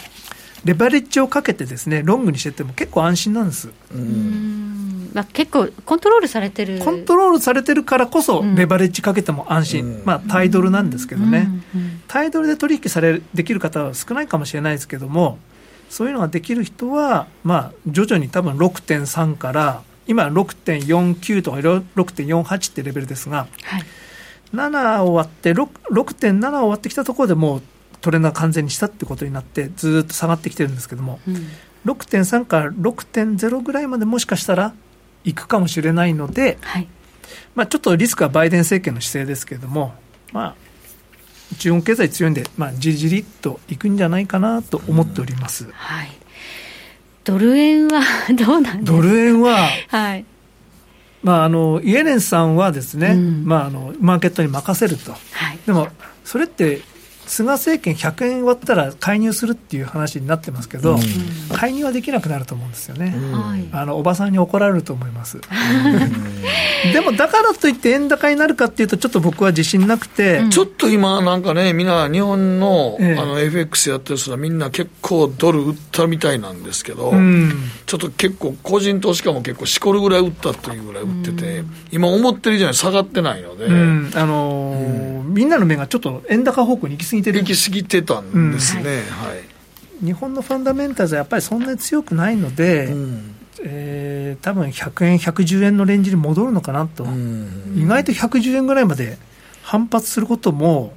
[0.66, 3.70] レバレッジをかけてですねロングにしてても結構安心なんです。
[3.94, 5.12] うん。
[5.14, 6.80] まあ、結構コントロールされてる。
[6.80, 15.40] コントロールされてるからこそレバレッジかけても安心、うん、まあ、タイドルなんですけどね、うんうん、タイドルで取引されできる方は少ないかもしれないですけども
[15.90, 23.84] そういうのができる人は、まあ、徐々に多分6.3から今6.49とか6.48ってレベルですが、はい。
[24.54, 27.62] 7終わって、6.7終わってきたところでもう
[28.02, 31.36] トレンドが完全にしたってことになって、ずっと下がってきてるんですけども、うん、
[31.86, 34.74] 6.3から6.0ぐらいまでもしかしたら
[35.26, 36.88] いくかもしれないので、はい、
[37.56, 39.94] まあ、ちょっとリスクはバイデン政権の姿勢ですけれども、
[40.32, 40.56] まあ、
[41.60, 45.66] 中国経済強いんで、まあ、じりじりっといくんじゃないかなと思っております。
[45.66, 46.10] うん、はい。
[47.24, 48.02] ドル円は
[48.38, 48.98] どうなんですか？
[48.98, 50.26] ドル円は、はい、
[51.24, 55.18] まあ、あのイエレンさんはですね、うん、まあ、あのマーケットに任せると、は
[55.54, 55.90] い、でも
[56.24, 56.82] それって
[57.28, 61.00] 菅政権100円割ったら介入するっていう話になってますけど、うん、
[61.56, 65.40] 介入はできなくなると思うんですよね、うん、あのおばさんに怒られると思います、
[66.94, 77.14] でもだからといって円高になるかっていうと、ちょっと僕は自信なくて、ちょっと今、なんかね、みんな日本の,、あの FX やってる人は、みんな結構ドル売ったみたいなんですけど、
[77.86, 87.40] ちょっと結構、個人投資家も結構、しこるぐらい売ったというぐらい売ってて、今、思ってる以上に下がってないので、あのー、みんなの目がちょっと円高方向に行き過ぎてる。
[87.40, 89.34] 行き過ぎてたんですね、は
[90.02, 90.06] い。
[90.06, 97.06] 日本のファンダメンタルズはやっぱりそんなに強くないので、うん、えー、多分100円、110円のレンジに戻るのかなと、
[97.76, 99.18] 意外と110円ぐらいまで
[99.64, 100.94] 反発することも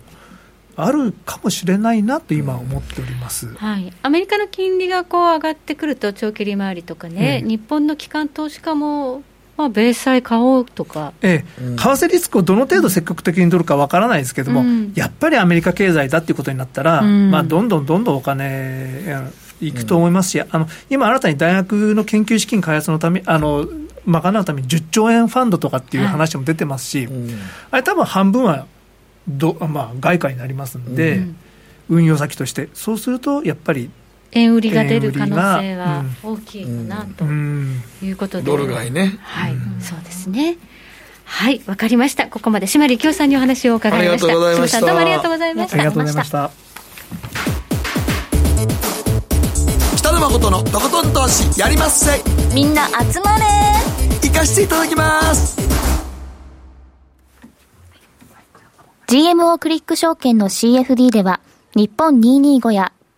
[0.77, 9.23] あるかもしれないなと今、思っております、はい、アメリカの金利がこう上がってくると、長期利回りとかね、うん、日本の機関投資家も
[9.61, 19.29] まあ、米債買おうとか、ええ、為替リスクをどの程度積極的に取るかわからないですけども、うん、やっぱりアメリカ経済だっていうことになったら、うん、まあ、どんどんどんどんお金
[19.61, 23.69] いくと思いますし、うん、あの今、新たに大学の研究資金開発のため、あの
[24.07, 27.17] 賄うために10兆円ファンドとかっていう話も出てますし、はい、
[27.73, 28.67] あれ、多分半分は
[29.29, 31.21] ど、まあ、外貨になりますんで、
[31.91, 33.91] 運用先として、そうするとやっぱり
[34.33, 40.57] 円売りが出る可能性は大きいかなということで、ドル買いね、はい、そうですね。
[41.25, 42.27] はいわかりました。
[42.27, 44.27] ここまで島利京さんにお話を伺いました。
[44.27, 44.81] ありがとうございました。
[44.81, 45.77] どうもありがとうございました。
[45.77, 46.51] ありがとうございました。
[49.97, 52.23] 北野誠のとことん投資やりまっせ。
[52.55, 53.45] みんな集まれ。
[54.23, 55.59] 行かしていただきます。
[59.07, 61.41] GMO クリック証券の CFD では
[61.75, 62.93] 日本225や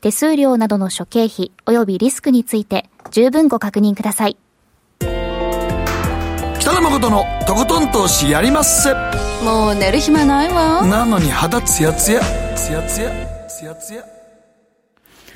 [0.00, 4.36] 手数料などの諸経費及びリスクについて十分ご確認ください。
[6.60, 8.94] 北野誠のとことん投資やりまっせ。
[9.44, 10.86] もう寝る暇ないわ。
[10.86, 12.20] なのに肌ツヤツヤ。
[12.54, 13.10] ツヤツヤ。
[13.48, 14.04] ツヤツヤ。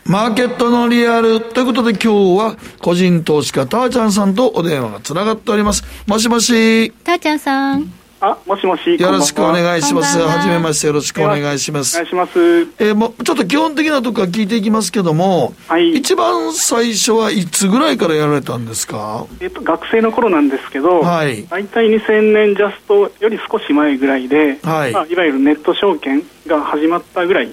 [0.05, 1.41] マーケットのリアル。
[1.41, 5.83] ということで今日は個人投資家たーちゃんさんとお電話がつながっております。
[6.07, 6.93] もしもし。
[7.03, 8.97] たーちゃんさんあ、もしもし。
[9.01, 10.17] よろしくお願いします。
[10.21, 11.97] はじめまして、よろしくお願いします。
[11.97, 12.39] お願いします。
[12.79, 15.93] えー、もう、ちょっと基本的なとこから聞いていきますけども、はい。
[15.95, 19.27] 一番最初はいつぐらいからやられたんですか？
[19.41, 21.45] えっと、学生の頃なんですけど、はい。
[21.51, 24.93] 大体2000年ジャストより少し前ぐらいで、はい。
[24.93, 27.49] まあ、いわゆるネット証券が始まったぐらい。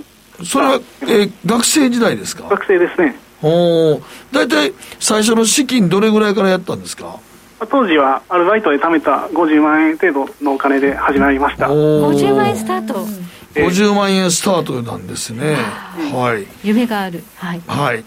[0.46, 2.44] それは、えー、学生時代ですか？
[2.48, 3.16] 学生ですね。
[3.42, 4.02] お
[4.32, 7.18] 大体最初の資金どれぐらいからやったんですか？
[7.68, 11.68] 当時はアルバイトで貯めた50万円程度のお金で始まりました。
[11.68, 13.06] 50万円スタート。
[13.54, 15.56] 50万円スタートなんですね、
[16.14, 16.48] はい。
[16.68, 17.24] 夢がある。
[17.36, 18.04] はい、はい、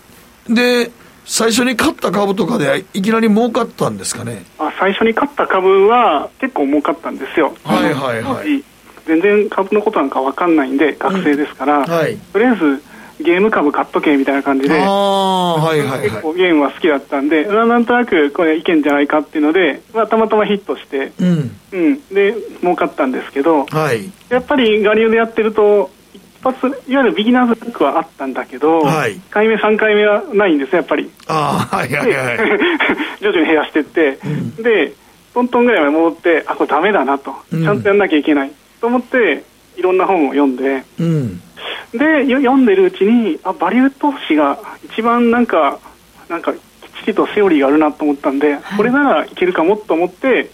[0.48, 0.90] で
[1.24, 4.44] 最初に買った株とかでいきなり儲かったんですかね？
[4.58, 7.54] あ最初に買った株は結構儲かったんですよ。
[7.64, 8.64] はいはいはい。
[9.04, 12.82] 全然株のことなんか分かんないんで学生ですから、うんはい、とりあえず
[13.22, 31.10] ゲーム株買っとけみたいな感じで、はいはいはい、結構ゲームは好きだったんで、なんとなくこれいけんじゃないかっていうので、まあ、たまたまヒットして、うん、うん、で、儲かったんですけど、はい、やっぱりガリオでやってると、一発、いわゆるビギナーズバックはあったんだけど、はい、1回目、3回目はないんですやっぱり。
[31.28, 32.38] あはいはいはい。
[33.22, 34.92] 徐々に減らしていって、うん、で、
[35.34, 39.44] トントンぐらいまで戻って、あ、これダメだなと、ちゃんとやんなきゃいけない、と思って、
[39.76, 41.40] いろんな本を読んで、うん。
[41.92, 45.78] で読んでるうちにあバリュー投資が一番なんか
[46.28, 46.58] なんかきっ
[47.04, 50.50] ちりとセオリーがあるなと思ったんで、はい、これならいけるかもと思って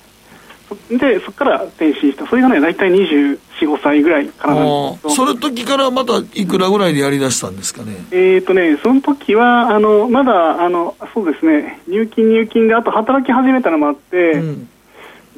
[0.90, 2.26] でそこから転身した。
[2.26, 7.96] それがね大体2 4 5歳ぐらいからなんですその時からまたいくらぐらいでやりだしたんですかね？
[8.10, 11.80] えっ、とねその時はあのまだあのそうですね。
[11.88, 14.68] 入金入金であと働き始めたのもあって、うん、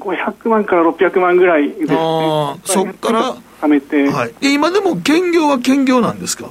[0.01, 1.97] 500万から600万ぐらいですね。
[1.99, 6.49] あそっから貯めて、はい、今でも兼業は兼業なんですか？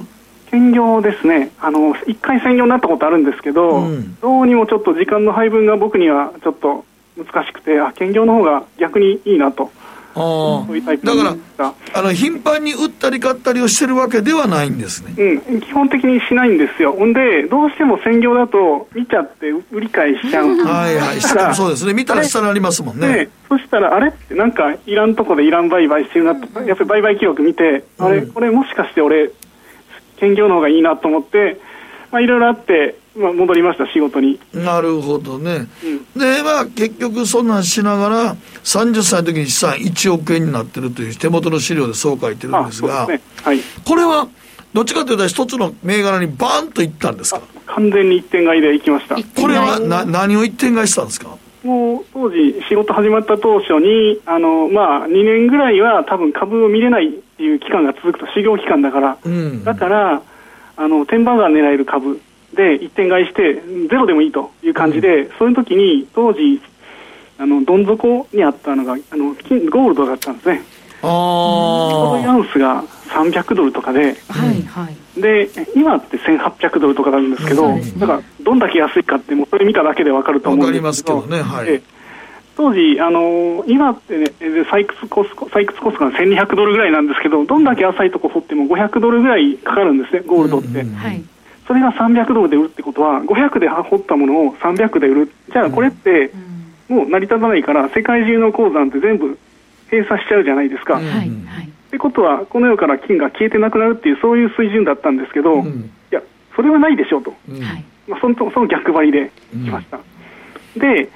[0.50, 1.50] 兼業ですね。
[1.60, 6.84] あの一回専業になったことあるんですけど、うん、どうにもちょっと時間の配分が僕にはちょっと
[7.16, 9.70] 難しくてあ兼業の方が逆にいいなと
[10.20, 10.66] あ
[11.02, 16.92] だからあの頻繁に売ったり買ったりをしてるわけではないんですね、うん、基本的にしないんですよ。
[16.92, 20.56] ほんでどうしても専業だと見ちゃって売り買いしちゃう。
[20.58, 21.20] はいはい。
[21.54, 21.94] そうですね。
[21.94, 23.08] 見たら下にありますもんね。
[23.08, 26.62] ねそしたらあれってなんかいらんとこでいらん売買してるなと。
[26.62, 29.30] やっぱり売買記録見て、うん、あれこれもしかして俺
[30.18, 31.58] 兼業の方がいいなと思って
[32.10, 34.38] まあいろいろあってまあ、戻りました仕事に。
[34.54, 35.66] なるほどね、
[36.14, 43.20] うん、でまあ結局そんなんしながら30歳の時に資産1億円になってるという手元の資料でそう書いてるんですが、ね。
[43.42, 44.28] はい、これは
[44.72, 47.42] どっちかというと一つの銘柄にバーンといったんですか？
[47.66, 49.16] 完全に一点買いでいきました。
[49.16, 51.36] これはな何を一点買いしたんですか？
[51.64, 60.22] もう当時仕事始まった当初にあの、まあ、2年ぐらいは多分株を見れないっていう期間が続くと修行期間だから、うん、だから
[60.80, 62.22] あの天板が狙える株
[62.54, 66.58] で一点買いしてゼロでもいいという感じで、うん、そういう時に当時
[67.38, 70.62] あのどん底にあったのがあの金ゴールドだったんですね。
[71.02, 81.20] ああアウンスが300ドルとかで、はいはい、で今って1800ドルとかなんですけど、ね、だからどんだけ安いかってもうそれ見ただけで分かると思うんですけど。
[81.20, 81.82] かりますけどね、はい、
[82.60, 84.26] 当時、あのー、今ってね、
[84.70, 90.68] 採掘コスト、採掘コストが1200ドルぐらいなんですけど、どんだけ浅いとこ掘っても500ドルぐらいかかるんですね、ゴールドって。
[90.68, 91.22] うんうん、はい。
[91.66, 95.32] それが300ドルで売るってことは、500で掘ったものを300で売る。
[95.50, 96.32] じゃあこれって、
[96.90, 99.38] もう成り立たないから、世界中の鉱山って全部
[99.90, 100.96] 閉鎖しちゃうじゃないですか。
[100.96, 101.28] はい。
[101.30, 106.20] ってことは、この世から金が消えてなくなるっていう、そういう水準だったんですけど、うん、いや、
[106.54, 107.32] それはないでしょうと。
[107.48, 107.60] うん、
[108.06, 109.96] まあ、そのその逆張りで来ました。
[109.96, 111.08] うん、で、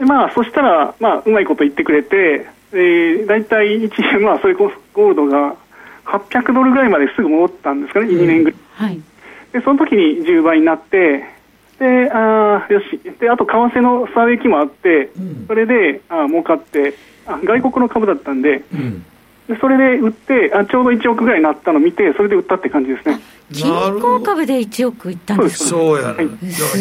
[0.00, 5.56] まあ、そしたら、まあ、うまいこと言ってくれて、えー、大体一まあ、それこそゴールドが
[6.04, 8.60] 800ドルぐらいまですぐ戻ったんですかね、2年ぐらい。
[8.72, 9.00] はい、
[9.52, 11.24] で、その時に10倍になって、
[11.78, 13.00] で、あよし。
[13.20, 15.10] で、あと、為替の差益もあって、
[15.46, 16.94] それで、あ儲かって、
[17.26, 19.04] あ外国の株だったんで、うん
[19.48, 23.20] でそれで売ってあ、ちょうど1億ぐらいになったのを見て、それで売ったって感じですね。
[23.50, 25.70] 銀行株で1億いったんですか？
[25.70, 26.28] そうやね、はい、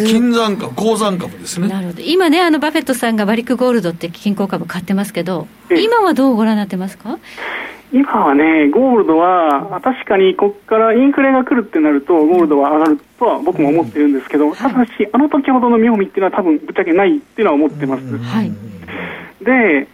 [0.08, 1.68] 金山株、鉱山株ですね。
[1.68, 7.20] なるほど、今ね、あのバフェットさんがバリックゴールドって銀行株買ってますけど、今はどうご覧になってますか？
[7.94, 18.18] 今はね、ゴールドは、確かにここからインフレが来るってなると、ゴールドは上がるとは僕も思ってるんですけど、ただし、あの時ほどの妙味っていうのは、多分ぶっちゃけないっていうのは思ってます。
[18.18, 18.52] はい、
[19.44, 19.88] で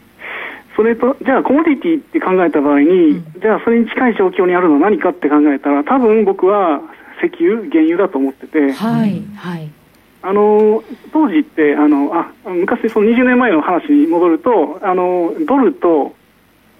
[0.76, 6.82] それと、じゃあコモディティって考えた場合に、うん、じゃあそれに近い状況にあるのは何かって考えたら、多分僕は
[7.24, 9.70] 石油、原油だと思ってて、はい、はい。
[10.24, 16.14] あの当時ってあのあ昔その20年前の話に戻るとあのドルと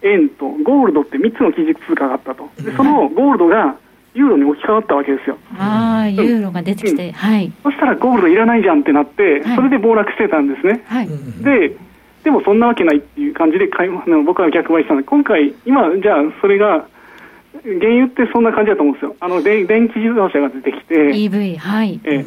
[0.04, 3.78] 円とゴールドって3つの基軸通貨があったとでそのゴールドが
[4.14, 5.38] ユーロに置き換わったわけですよ。
[5.58, 7.52] ああ、ユーロが出てきて、うん、はい。
[7.64, 10.84] そしたらゴールドいらないじゃんってなって、それで暴落してたんですね。
[10.86, 11.08] はい。
[11.08, 11.78] で、
[12.24, 13.90] でもそんなわけないっていう感じで買い
[14.26, 16.86] 僕は逆張りしたので、今回、今、じゃあそれが、
[17.64, 19.16] 原油ってそんな感じだと思うんですよ。
[19.20, 22.00] あの、電気自動車が出てきて、EV、はい。
[22.04, 22.26] え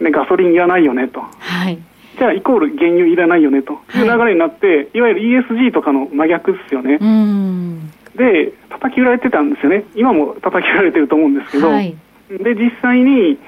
[0.00, 1.20] ー、ね、ガソリンいらないよねと。
[1.20, 1.78] はい。
[2.18, 6.98] じゃあイコール原油いらないよねという流れになって、はい、いわゆる ESG とかの真逆ですよね。
[8.16, 9.84] で、叩き売られてたんですよね。
[9.94, 11.96] 今も叩き売られてると思うんですけど、はい、
[12.30, 13.38] で、実際に、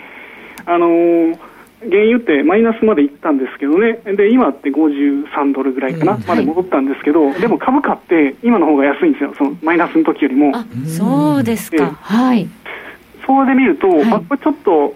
[0.65, 1.52] あのー
[1.91, 10.53] 原油ってマイナスまでいったんですけどね、で今って53ドルぐらいかな、うん、まで戻ったんですけど、でも株価って今の方が安いんですよ、そのマイナスの時よりも。
[10.87, 12.49] そうですか、はい。
[13.27, 14.95] それで見ると、はい、あこれちょっと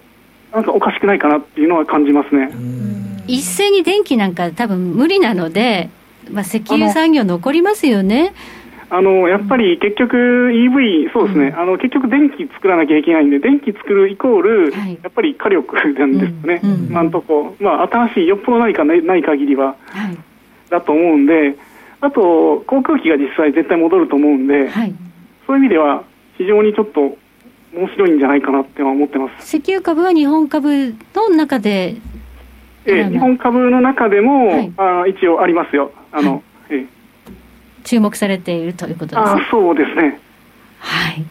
[0.53, 2.51] なんかおかしくないかなっていうのは感じますね。
[3.26, 5.91] 一斉に電気なんか多分無理なので、
[6.30, 8.32] まあ、石油産業残りますよね。
[8.89, 17.11] あのやっぱり結局 EV、そうですね、うん、あの結局電気作らなきゃいけないんで、電気作るイコール、はい、やっぱり火力なんですね、うん、なん。
[17.11, 20.18] とこ、まあ、新しい、よっぽど何かない限りは、はい、
[20.70, 21.57] だと思うんで、
[22.01, 24.95] あと航空機が実際絶対戻ると思うんで、はい、
[25.47, 26.05] そういう意味では、
[26.39, 27.16] 非常にちょっと
[27.74, 29.57] 面白いんじゃないかなって思ってます。
[29.57, 31.97] 石油株は日本株の中で
[32.87, 35.91] え日本株の中でも、はい、あ一応ありますよ。
[36.12, 36.46] あの、ええ
[37.87, 40.20] 注目されているということですあそうですね。
[40.78, 41.24] はい。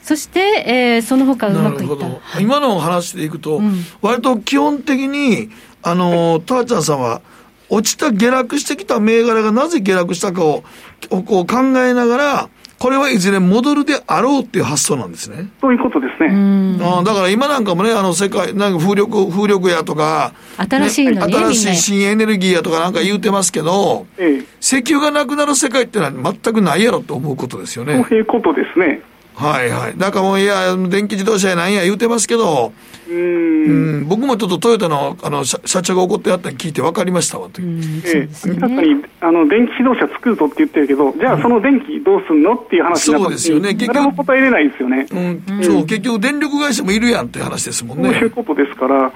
[0.00, 2.06] そして、えー、その他うまくいった。
[2.06, 5.50] はい、今の話でいくと、うん、割と基本的に、
[5.82, 7.20] あの、ターちゃんさんは、
[7.68, 10.62] 落ちた下落してきた銘柄がなぜ下落したかを
[11.08, 12.48] こう考えながら、
[12.84, 15.48] これはいずれ戻るであろうっていう発想なんですね。
[15.62, 16.76] そういうことですね。
[16.82, 28.04] あだから今なんかもね、あの世界、なんか風力、風力やとか、新しいの、ね、新しい新エネルギーやとかなんか言うてますけど、ええ、石油がなくなる世界ってのは全くないやろと思うことですよね。
[28.06, 29.00] そういうことですね。
[29.34, 29.94] はいはい。
[29.96, 32.74] だからもう、いや、電気自動車やなんや言うてますけど、
[33.08, 38.02] うん僕もちょっとトヨタのあの社社長が怒ってあったの聞いて分かりましたわという。
[38.04, 43.74] ええ、確かにあの電気自動車作るぞって言ってるけど、じゃあその電気どうすんのっていう話になったそうですよね。
[43.74, 45.06] 結局誰も答えれないですよね。
[45.10, 48.10] うん、そう、結局電力会社もいるやんっていう話ですもんね。
[48.10, 49.12] そういうことですから、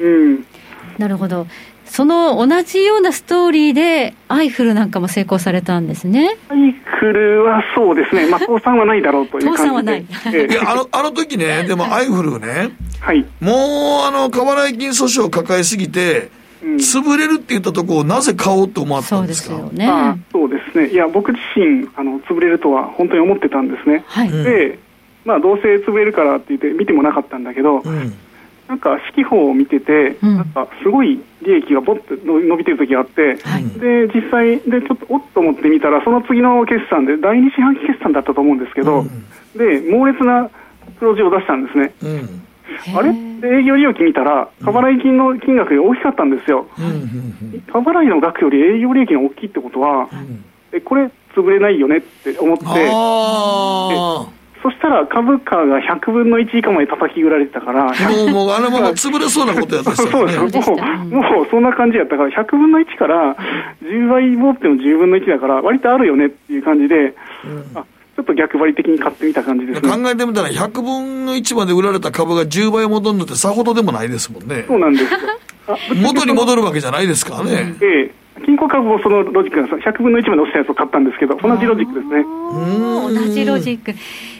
[0.00, 0.06] うん。
[0.06, 0.44] うん、
[0.98, 1.46] なるほど。
[1.92, 6.38] その同じようなストーリーで、アイフルなんかも成功されたんですね。
[6.48, 9.68] アイフルはそうですね、まあ、 倒産はないだろうという感じで。
[9.68, 10.00] 倒産はない。
[10.00, 12.70] いや、あの、あの時ね、でもアイフルね、
[13.00, 16.30] はい、もう、あの、過払い金訴訟を抱えすぎて、
[16.64, 19.54] うん、潰れるって言ったところをなぜ買おうと思ったんですか？
[19.54, 20.16] そうですよね。
[20.32, 20.86] そうですね。
[20.88, 24.02] いや、僕自身、あの、潰れるとは本当に思ってたんですね。
[24.06, 24.30] はい。
[24.30, 24.78] で、
[25.26, 28.14] まあ、どうせ潰れるからって言って見てもなかったんだけど、うん
[28.72, 39.26] なんか四季報を見てて、うん、なんかすごい利益がぼって伸びてる時があって、はい、で実際でちょっとおっと思ってみたらその次の決算で第二四半期決算だったと思うんですけど、うん、
[39.58, 40.48] で猛烈な
[40.98, 41.92] 黒字を出したんですね。
[42.02, 42.42] うん。
[42.96, 43.10] あれ？
[43.58, 46.66] 営業利益見たら、過払い金の金額が大きかったんですよ。
[47.70, 50.08] 過払いの額より営業利益が大きいってことは、
[50.72, 52.64] えこれ、潰れないよねって思って、
[54.62, 63.36] そしたら株価が100分の1以下まで叩き売られてたから、もう、もうあのまま潰れそうなことやったそうですもう、もうそんな感じやったから、100分の1から
[63.82, 66.94] 10倍持っても10分の1だから、割とあるよねっていう感じで、
[67.44, 67.84] うん、あ
[68.14, 74.64] ちょっと逆張り的に買ってみた感じです、ね、考えてみたら、100分の1まで売られた株が10倍戻るのってさほどでもないですもんね。
[74.68, 75.18] そうなんですよ。
[76.00, 77.74] 元に戻るわけじゃないですからね。
[77.80, 82.24] ええ金庫株もそのロジックが100分の1まで落ちたやつを買ったんですけど、同じロジックですね。
[82.24, 83.94] 同じロジック。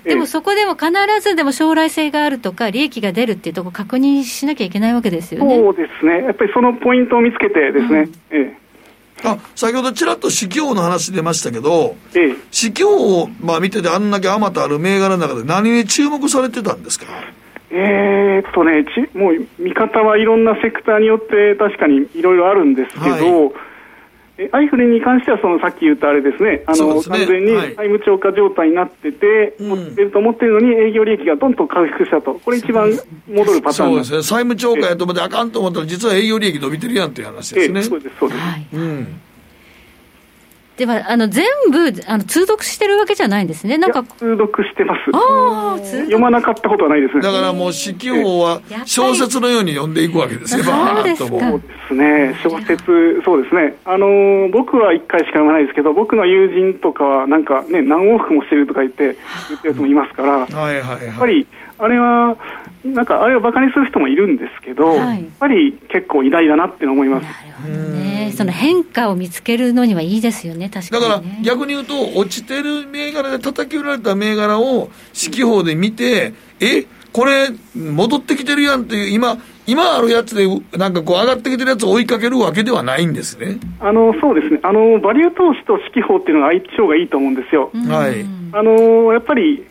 [0.04, 0.90] でもそこでも必
[1.20, 5.56] ずでも将来性があるとか、利益が出るっていうところ確認しなきゃいけないわけですよね。
[5.56, 6.24] そうですね。
[6.24, 8.08] やっぱりそのポイントを見つけてですね。
[8.30, 8.62] うん、ええ
[9.24, 17.06] あ先ほどちらっと市況の話出ましたけど、ええ、市況を、まあ、見ててあんだけあまたある銘柄の中で何に注目されてたんですか？
[17.70, 23.52] えー、っとねち、もう見方はいろんなセクターによって確かにいろいろあるんですけど、はい
[24.52, 32.90] アイフレに関してはそのさっき言ったあれですね、あの、ね、完全に債務超過状態になってて、持ってると思ってるのに営業利益がどんどん回復したと、これ一番
[33.28, 37.80] 戻るパターンそうですね、債務超過やと思ってあかんと思ったら、実は営業利益伸びてるやんっていう話ですね。
[37.80, 38.40] えそうです、そうです。
[38.40, 39.20] はい、うん
[40.76, 45.00] ではあの全部あの通読してるわけじゃないんですね、なんか通読してます。
[45.12, 46.18] あ読。
[46.18, 47.20] まなかったことはないですね。
[47.20, 59.16] だからもう四季報は小説のように読んでいくわけですね、そうですそうですね、小説、そうですね、あのー、僕は1回しか読まないですけど、僕の友人とかは、なんかね、何往復もしてるとか言って、
[59.48, 61.46] 言ってる人もいますから、はいはいはい、やっぱり、
[61.78, 62.36] あれは、
[62.84, 67.24] なんかあれをバカにする人もいるんですけど、はい、やっぱり結構偉大だなって思います。
[67.24, 68.32] なるほどね。
[68.32, 80.46] その変化を見つけるのにはいいですよね、確かに、ね、だから逆に言うと、落ちてる銘柄で叩き売られた銘柄を四季報で見て、えこれ、戻ってきてるやんっていう、今、今あるやつで、
[80.78, 87.70] なんかこう、上がってきてるやつを追いかけるわけではないんですねあのそうですねあの、バリュー投資と四季報っていうのは相性がいいと思うんですよ。
[87.74, 89.64] はい、あのやっぱり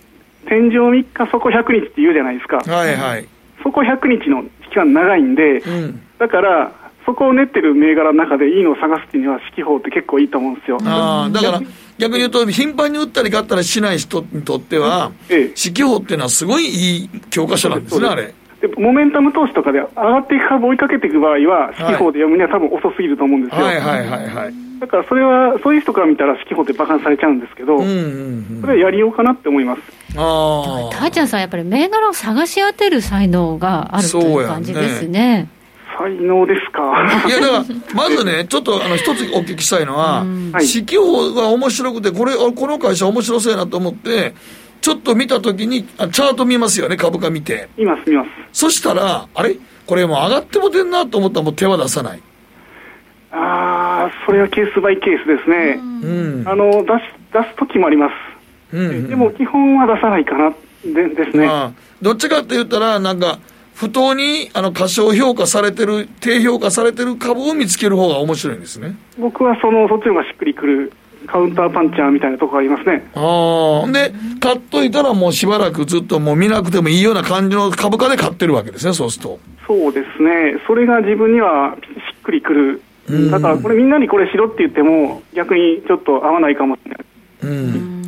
[0.47, 3.27] 天井3日、そこ100日って言うじゃないですか、はいはい、
[3.63, 6.71] そこ100日の期間長いんで、うん、だから、
[7.05, 10.77] そこを練ってる銘柄の中でいいのを探すっていうには、四季報って結構いいと思うんですよ。
[10.85, 11.61] あだから
[11.97, 15.11] 逆に言うと、頻繁に打ったり買ったりしない人にとっては、
[15.55, 18.33] 四季報っていうのはすごいいい教科書なんですね、あれ。
[18.61, 23.65] でモメンタム投資とかで上がっていく株を追いかけていく場合は、四季報で読むには多分遅すぎると思うんですよ。
[23.65, 24.53] はいはいはいはい。
[24.79, 29.81] だからそれは、そういう人から見たら、四季報って馬鹿にされちゃうんですけど、うんうんうん、それはやりようかなって思います。
[30.17, 30.95] ああ。
[30.95, 35.49] たーちゃんさん、やっぱり銘柄を探し当てる才能があるという感じですね。
[35.97, 36.81] 才能ですか？
[37.27, 40.23] いや、だから、まずね、 ちょっと、あの、一つお聞きしたいのは、
[40.59, 44.33] 四季報が面白くて、これ、この会社面白そうやなと思って、
[44.81, 47.69] ちょっと見たときに、チャート見ますよね、株価見て。
[47.77, 48.29] 見ます、見ます。
[48.51, 49.55] そしたら、あれ？
[49.85, 52.19] これもう上がっても出んなと思ったらもう手は出さない。
[53.31, 55.79] ああ、それはケースバイケースですね。
[55.81, 58.75] うん、あの、出す、出す時もあります。
[58.75, 60.53] うん、うん、でも基本は出さないかな、
[60.85, 61.47] でですね。
[61.47, 61.71] あ
[62.01, 63.39] どっちかって言ったら、なんか、
[63.75, 68.95] 不当にあの過小評価されてる、低評価されてる株を見つける方が面白いんですね。
[69.17, 70.93] 僕はその、そっちの方がしっくりくる
[71.31, 73.09] カウンターパンチャーみたいなとこありますね。
[73.15, 73.91] ああ。
[73.91, 79.39] で、買っといたらもうしばらくずっともう見なくてもいいような感じの株価で買ってるわけですね、そうすると。
[79.65, 80.61] そうですね。
[80.67, 82.81] それが自分にはしっくりくる
[83.31, 87.05] だからこれみんなにこれしろって言っても逆にちょっと合わないかもしれない。
[87.43, 88.01] うん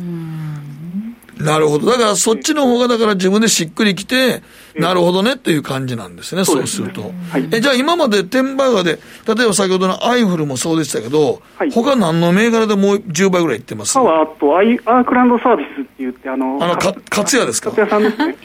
[1.38, 1.90] なるほど。
[1.90, 4.42] だからそっちの方がだから自分でしっくりきて、
[4.76, 7.12] なるほどねっていう感じなんですね、そうすると。
[7.30, 8.98] はい、えじゃあ今まで天バーガーで、
[9.34, 13.94] 例えば先ほどのアイフルもそうでしたけど、はい、他何の銘柄でもう10倍ぐらいいってます？
[13.94, 17.70] 他はあとアイアークランドサービスって言って、あの、あのか勝屋ですか？
[17.70, 18.24] 勝屋さんですね。
[18.26, 18.36] はい、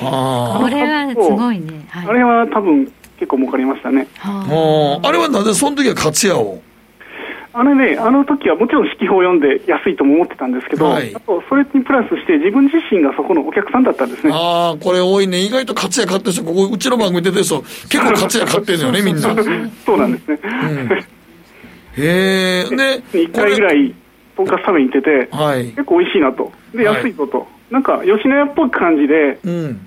[0.00, 1.86] あこれはすごいね。
[1.88, 4.08] はい、あれは多分結構儲かりましたね。
[4.18, 6.60] はあ、あれはなぜその時は勝屋を
[7.56, 14.32] あれね、あの時はもちろん式法を読んで安いとも思ってたんですけど、はい、あとそれにプラスして自分自身がそこのお客さんだったんですね。
[14.34, 15.38] ああ、これ多いね。
[15.38, 19.20] 意外と勝也買ってる人、ここうちの番組出てる人、結構勝也買ってるのよね、 みんな。
[19.86, 20.38] そうなんですね。
[20.42, 20.98] うん、へ
[21.96, 22.64] え。
[22.64, 23.94] で、1回ぐらい、
[24.36, 26.50] とんかつ食べに行ってて、はい、結構美味しいなと。
[26.74, 27.38] で、安いぞと。
[27.38, 29.86] はい、なんか、吉野家っぽい感じで、うん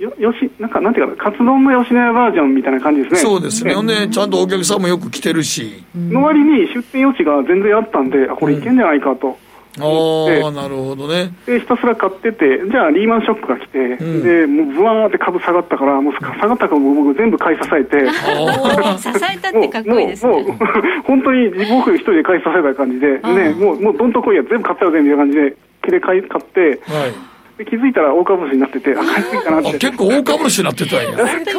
[0.00, 3.20] よよしなんかなんていうか、カツ丼の吉野家バージョンみたいな感じですね。
[3.20, 5.84] そうですね、ねちゃんとお客さんもよく来てるし。
[5.94, 9.36] の割に出店余地が全然あったんで、あこれいけんじゃないかと。
[9.78, 11.34] ああ、なるほどね。
[11.44, 18.08] で、ひたすら買ってて、じゃあリーマンショックが来て、うん、で、もうブワーって株下がったから、もう下がった株を僕全部買い支えて。
[18.08, 20.32] 支えたってかっこいいですね。
[20.32, 20.56] もう、もう
[21.04, 27.30] 本当に僕一人で買い支えた感じで、ね、もう、もうどんとこいや、全部買ったよ全部みたいな感じで、手で買い買って、はい
[27.64, 29.78] で気づいたら大株主になってて、あ、買いすぎかなって。
[29.78, 31.10] 結構大株主になってたんや。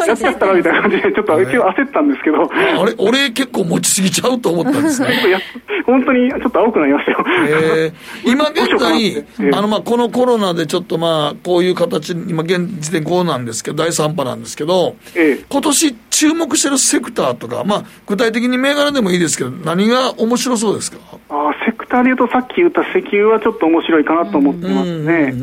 [0.08, 2.50] やっちゃったらみたいな感じで、ちょっと一応焦ったんですけど。
[2.52, 5.10] あれ、俺結構持ちすぎちゃうと思ったんですね。
[5.86, 7.26] 本当にちょっと青くなりましたよ。
[7.48, 20.98] えー、今現在、あの、まあ、このコロナでちょっとまあ、こういう形、今現時点こうなんですけど、第3波なんですけど、ええ、今年注目してるセクターとか、まあ、具体的に銘柄でもいいですけど、何が面白そうですか？
[21.30, 25.34] あセクターでいうと、さっき言った石油はちょっと面白いかなと思ってますね。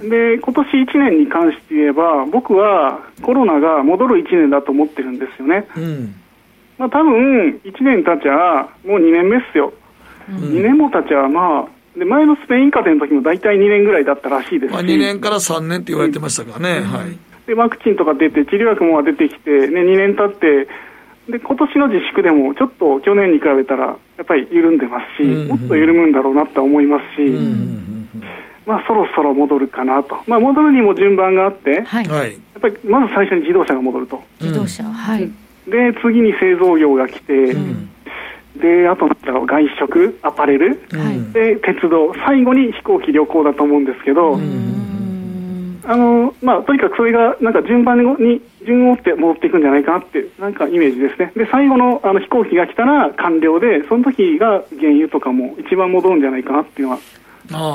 [0.00, 5.66] で、今年1年に関して言えば、僕はコロナが戻る1年だと思ってるんですよね。
[5.76, 6.14] うん。
[6.78, 9.72] まあ、多分1年経ちゃ、もう2年目っすよ。
[10.28, 14.70] うん、2年も経ちゃ、まあ、で前のスペイン風邪の時も大体2年ぐらいだったらしいです。
[14.70, 20.68] し、まあ、2年から3年って言われてましたからね、うん、はい、でワクチンとか出て、治療薬も出てきて、ね、2年経って、
[21.30, 27.95] で今年の自粛でもちょっと去年に比べたらやっぱり緩んでますし、もっと緩むんだろうなと思いますし、うんうん、
[28.66, 34.20] まあ、そろそろ戻るかなと、まあ、戻るにも順番があって、はい、やっぱりまず最初に自動車が戻ると。
[34.40, 35.30] 自動車、はい。
[35.66, 37.90] で次に製造業が来て、うん、
[38.60, 39.46] であと外
[39.78, 44.34] 食、アパレル、はい、で鉄道、最後に飛行機、旅行だと思うんですけど、
[45.88, 56.98] あのまあ、とにかくそれがなんか順番に順を追って戻っていくんじゃないかなって、なんかイメージですね、で最後のあの飛行機が来たら完了で、その時が原油とかも一番戻るんじゃないかなっていうのは、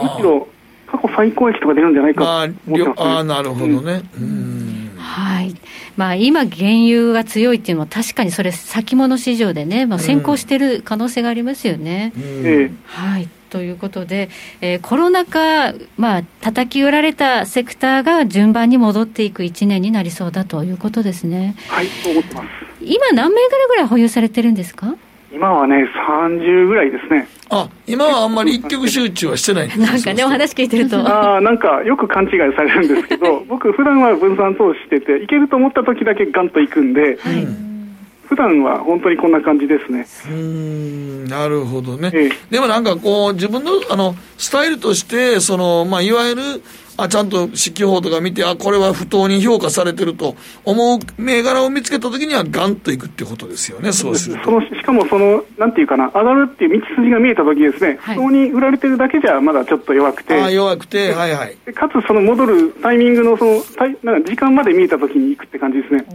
[0.03, 0.47] むしろ
[0.91, 4.03] 過去最高益とか出るんじゃないかと思ってます、ね、ああなるほどね。
[4.19, 5.55] うんはい
[5.97, 12.13] まあ、今、原油が強いっていうのは、確かにそれ、先物市場でね、まあ、先行している可能性がありますよね。
[12.15, 14.29] うんはいということで、
[14.61, 21.55] えー、コロナ禍、まあ叩き売られたセクターが順番に戻っていく1年になりそうだということですね。
[21.67, 22.47] はい、そう思ってます。
[22.81, 24.95] 今、何銘柄ぐらい保有されてるんですか？
[25.33, 27.27] 今はね、30ぐらいですね。
[27.49, 30.99] あ、今はあんまり一極集中はしてないんです なんかね、お話聞いてると。
[30.99, 37.17] ああ、なんかよく勘違いされるんですけど、 僕、普段は分散投資してて、いけると思った時だけガンと行くんで、はい、
[38.27, 40.05] 普段は本当にこんな感じですね。
[40.29, 42.11] うん、なるほどね。
[42.13, 46.41] ええ、でもなんかこう、自分のあのスタイルとして、その、まあ、いわゆる、
[47.01, 63.63] あちゃんと指揮法とか見て、あこれは不当に評価されてると思う銘柄を見つけたときには、がんといくってことですよね、そうするそのしかもその、なんていうかな、上がるっていう道筋が見えたときですね、不当に売られてるだけじゃまだちょっと弱くて、あ弱くて、はいはい、かつその戻るタイミングのその
[64.03, 66.05] なんか時間まで見えたときに行くって感じですね。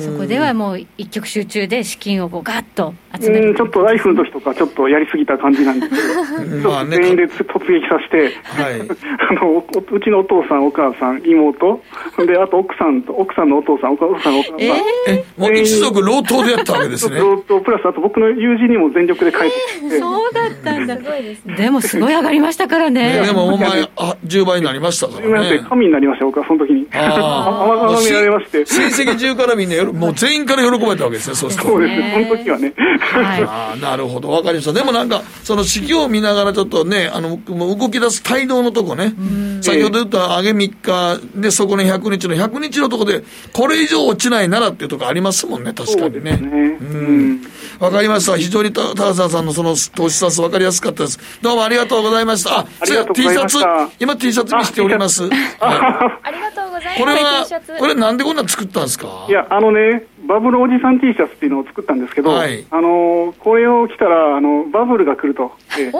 [0.00, 3.54] そこではもう一極集中で資金をこうガッと集める。
[3.54, 8.80] ちょっとライフの時とか、ちょっとやりすぎた感じなんですけど、全員で突撃させて、はい、
[9.30, 11.80] あのうちのお父さん、お母さん、妹、
[12.26, 14.60] で、あと奥さんと、奥さんのお父さん、奥さんのお母さん。
[14.60, 17.18] えー、もう一族老頭でやったわけですね。
[17.20, 19.98] 老頭プラス、あと僕の友人にも全力で返ってきて。
[19.98, 20.96] そうだったんだ。
[20.96, 21.54] すごいですね。
[21.56, 23.22] でもすごい上がりましたからね。
[23.26, 25.64] でもお前、あ、10倍になりましたからね。
[25.68, 26.86] 神になりました、僕はその時に。
[26.94, 28.00] ああ。
[28.00, 28.64] 見られまして。
[28.66, 31.70] 親戚中からみんな、もう全員から喜ばれたわけですね、そうすると。
[31.70, 32.72] そうですね、その時はね。
[33.00, 33.44] はい。
[33.44, 34.72] ああ、なるほど、わかりました。
[34.72, 39.14] でもなんか、その指揮を見ながらちょっとね、あの、動き出す帯同のとこね、
[39.60, 43.22] 先ほど言った上げ3日で、そこの100日の100日のとこで、
[43.52, 46.36] これ以上落ちないならっていうとこありますもんね、確かにね。
[46.36, 47.42] ねうん。
[47.78, 48.36] わかりました。
[48.36, 51.18] 非常に高澤さんのその投資札分かりやすかったです。
[51.42, 52.60] どうもありがとうございました。
[52.60, 53.88] あ、ありがとうございました。
[53.98, 55.24] 今 T シャツ見せております。
[55.60, 56.96] ありがとうございます。
[57.00, 57.46] これは、
[57.78, 59.26] これなんでこんな作ったんですか？
[59.28, 65.90] いや、あのね、バブルおじさん T シャツっていうのを作ったんですけど、はい、あのこれを着たらあのバブルが来ると、え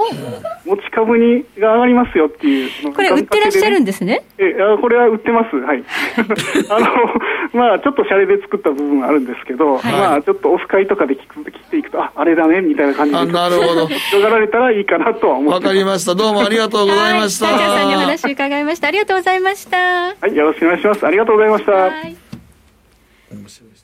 [0.64, 4.24] 持ち株にが上がりますよっていう、これ売ってらっしゃるんですね？
[4.38, 5.84] えあこれは売ってます、はい。
[6.70, 6.86] あの
[7.52, 13.86] まあちょっとシャレで作った部分あるんですけど、はい、まあちょっとオフ会とかで聞く着ていくとああれだねみたいな感じで、なるほど。
[13.86, 16.14] 広がられたらいいかなとは思わかりました。
[16.14, 17.46] どうもありがとうございました。
[17.46, 18.88] はい、さんにお話伺いました。
[18.88, 19.76] ありがとうございました。
[19.76, 21.06] はい、よろしくお願いします。
[21.06, 21.72] ありがとうございました。
[21.72, 22.16] はい
[23.32, 23.75] 面白い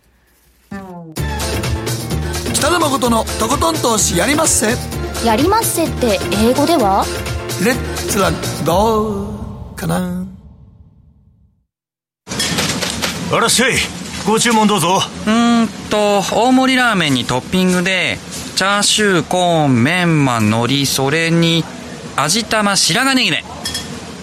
[2.55, 4.75] 北野誠のとことん投資やりまっせ。
[5.27, 7.05] やりまっせって英語では？
[7.63, 7.75] レッ
[8.09, 8.31] ツラ
[8.65, 10.27] どうかな。
[13.33, 13.75] あらっしゃい。
[14.27, 15.01] ご注文どうぞ。
[15.27, 18.17] うんと大盛りラーメンにトッピングで
[18.57, 21.65] チャーシューコーンメンマ海苔それに
[22.17, 23.45] 味玉白髪ネギね。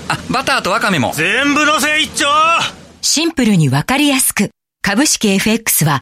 [0.08, 1.12] あバターとワカメも。
[1.14, 2.26] 全部のせ一丁。
[3.02, 4.50] シンプルにわかりやすく。
[4.82, 6.02] 株式 FX は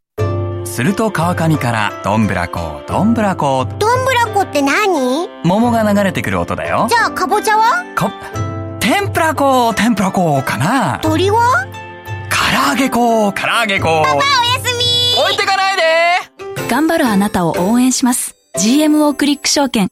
[0.71, 3.65] すると川上からどんぶらこどんぶらこ。
[3.65, 5.27] どんぶらこって何？
[5.43, 6.87] 桃が流れてくる音だよ。
[6.89, 7.83] じゃあかぼちゃは？
[7.93, 8.09] こ
[8.79, 10.99] 天ぷらこ天ぷらこかな。
[11.03, 11.67] 鳥は？
[12.29, 14.01] 唐揚げこ唐揚げこ。
[14.05, 14.23] パパおや
[14.65, 15.21] すみ。
[15.21, 15.83] 置いてかないで。
[16.69, 18.33] 頑張るあなたを応援します。
[18.57, 19.89] GMO クリック証券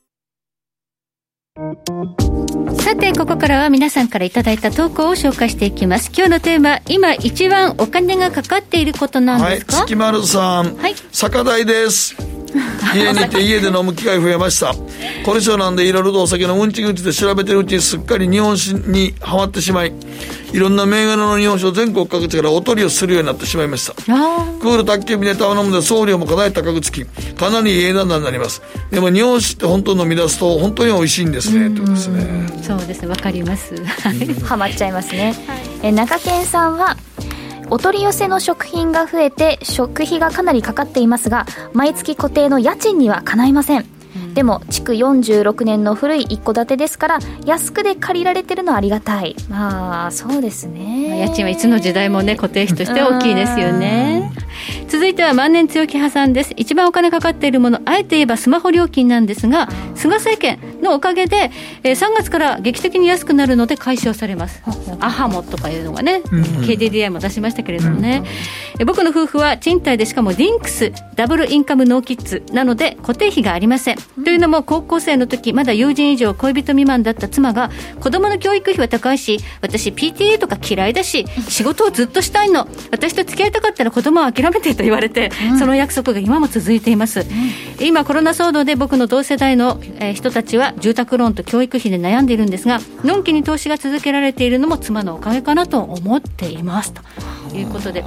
[2.75, 6.11] さて、ここからは皆さんからいただいた投稿を紹介していきます。
[6.15, 9.75] 今日のテーマ、今一番お金がかかっていることなんですか？
[9.77, 10.75] はい、月丸さん。
[10.77, 10.95] はい。
[11.11, 12.15] 酒代です。
[12.95, 14.73] 家にいて家で飲む機会増えました。
[15.25, 19.93] これ以上なんでいろいろとお酒のうんちぐちで調べてるうちにすっかり日本酒にはまってしまい
[20.51, 23.93] いろんな銘柄の日本酒を全国各地からお取りをするようになってしまいました。
[23.93, 28.61] クール宅急便で頼むので送料もかなり高くつきかなりええ値段になります。
[28.91, 31.69] でも日本酒って本当飲み出すと本当に美味しいんですね。
[31.75, 32.47] とですね。
[32.63, 33.07] そうですね。
[33.07, 33.75] わかります。
[34.43, 36.97] はまっちゃいますね、はい、え中堅さんは
[37.71, 43.98] お取り寄せの食品が増えて食費がかなりかかっていますが毎月固定の家賃にはかないません。
[44.33, 49.35] でも築46年の古い一戸建てですから安くで借りられてるのはありがたい。
[49.49, 51.19] まあそうですね。
[51.19, 54.31] 家賃はいつの時代もね固定費として大きいですよね。
[54.87, 56.53] 続いては万年強気破産です。
[56.57, 61.51] 一番お金かかっているものあえて言えばスマホ料金なんですが菅政権のおかげで、
[61.83, 64.61] えー、3月から劇的に安くなるので解消されます。
[64.99, 68.23] アハモとかいうのがね、うん、KDDI も出しましたけれどもね、
[68.79, 82.67] うん、僕の夫婦は賃貸でしかもリンクスダブルインカムノーキッズなので固定費がありません、というのも高校生の時まだ友人以上恋人未満だった妻が子供の教育費は高いし私 PTA とか嫌いだし仕事をずっとしたいの。
[82.91, 87.25] 私と付き合いたかったら子供は諦めてと言われて、その約束が今も続いています、
[87.79, 89.79] 今コロナ騒動で僕の同世代の
[90.13, 96.93] 人たちは住宅ローンと教育費で悩んでいるんですがのんきに投資が続けられているのも妻のおかげかなと思っています。
[96.93, 97.01] と
[97.55, 98.03] いうことで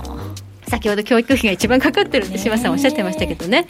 [0.72, 3.66] 先ほど教育費が一番かかってるって島さんおっしゃってましたけどね、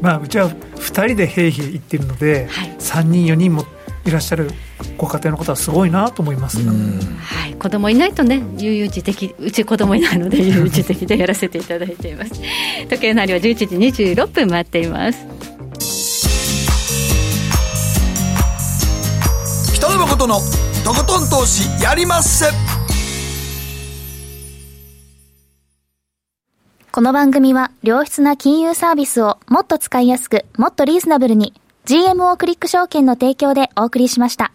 [0.00, 3.64] まあ、うちは2人で兵費行ってるので、はい、3人4人も
[4.04, 4.50] いらっしゃる
[4.98, 12.32] ご家庭の方はすごいなと思います、はい、子供いないとね悠々自適うち子供いないので悠々自適でやらせていただいています。
[12.90, 13.66] 時計の針は11時
[14.16, 15.18] 26分回っています。
[19.74, 20.40] 北野誠の
[20.84, 22.46] とことん投資やりまっせ
[26.94, 31.54] この番組は良質な金融サービスをもっと使いやすくもっとリーズナブルに
[31.86, 34.52] GMO クリック証券の提供でお送りしました。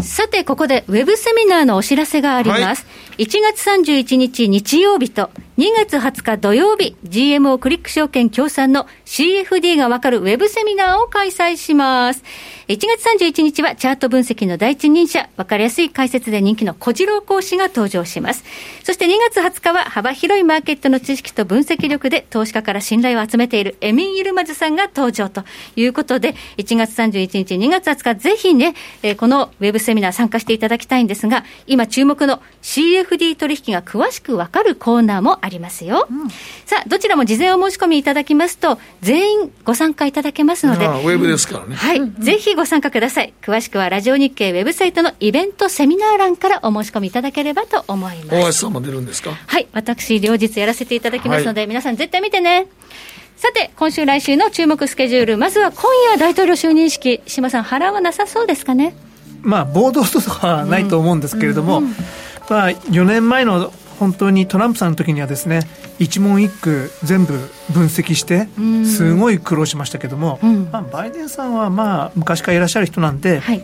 [0.00, 2.86] さて、ここでウェブセミナーのお知らせがあります。
[2.86, 12.24] はい、1月31日日曜日と2月20日土曜日、GMO クリック証券協賛の CFD がわかるウェブセミナーを開催します。
[12.68, 18.44] 1月31日はチャート分析の第一人者、わかりやすい解説で人気の小次郎講師が登場します。
[18.82, 25.44] そして2月20日は幅広いマーケットの知識と分析力で投資家から信頼を集めているエミン・ユルマズさんが登場と
[25.76, 36.06] いうことで、1月31日、2月20日、ぜひね、え、このウェブセミナー参加していただきたいんですが、今注目の CFD 取引が詳しくわかるコーナーもありますよ。
[36.08, 40.86] うん、さあ、どちらも事前お申し込みいただきますと、全員ご参加いただけますので。
[40.86, 41.74] ウェブですからね。
[41.74, 41.98] はい。
[41.98, 43.34] うんうん、ぜひご参加ください。
[43.42, 48.40] 詳しくはラジオ日経ウェブサイトのイベントセミナー欄からお申し込みいただければと思います。
[48.40, 49.32] 大橋さんも出るんですか？
[49.46, 49.66] はい。
[49.72, 52.68] 私、両日やらせていただきますので、はい、皆さん絶対見てね。
[53.36, 55.38] さて、今週来週の注目スケジュール。
[55.38, 55.82] まずは今
[56.12, 57.20] 夜大統領就任式。
[57.26, 58.94] 島さん、波乱はなさそうですかね？
[59.40, 61.94] まあ、暴動とかはないと思うんですけれども、うんうん、
[62.48, 65.60] まあ、4年前の本当にトランプさんの時にはですね
[65.98, 67.38] 一問一句全部
[67.72, 68.48] 分析して
[68.84, 73.62] すごい苦労しましたけども、うん、まあ、バイデンさんはまあ昔からいらっしゃる人なんで、はい、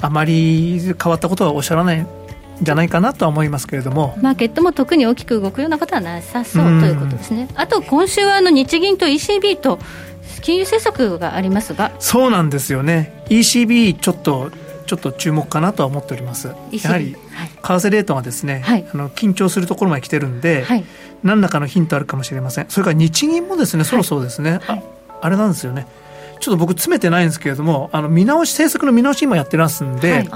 [0.00, 2.06] あまり変わったことはおっしゃらない
[2.60, 4.16] じゃないかなとは思いますけれども。
[4.20, 7.48] マーケットも特に大きく動くようなことはなさそうということですね。
[7.54, 9.78] あと今週はあの日銀と ECB と
[10.42, 11.92] 金融政策がありますが。
[11.98, 13.24] そうなんですよね。
[13.28, 14.50] ECB ちょっと
[14.88, 16.48] ちょっと注目かなとは思っております。
[16.48, 17.18] やはり、為
[17.62, 20.84] 替レートがですね、はい、あの緊張するところまで来てるんで、はい、
[21.22, 22.66] 何らかのヒントあるかもしれません。
[22.70, 24.80] それから日銀もですね、そろそろですね、あ
[25.20, 25.86] あれなんですよね。
[26.40, 30.26] ちょっと僕詰めてないんですけれども、あの見直し政策の見直し今やってますんで。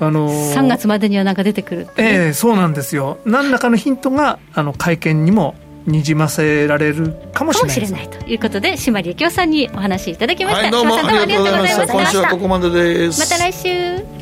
[0.00, 11.92] あのー、3月までにはなんか出てくる、ね、ええー、そうなんですよ何らかのヒントがあの会見にもにじませられるかもしれないかもしれないということで島利幸さんにお話しいただきました、はい、どうもありがとうございました。
[11.92, 13.20] 今週はここまでです。
[13.20, 14.17] また来週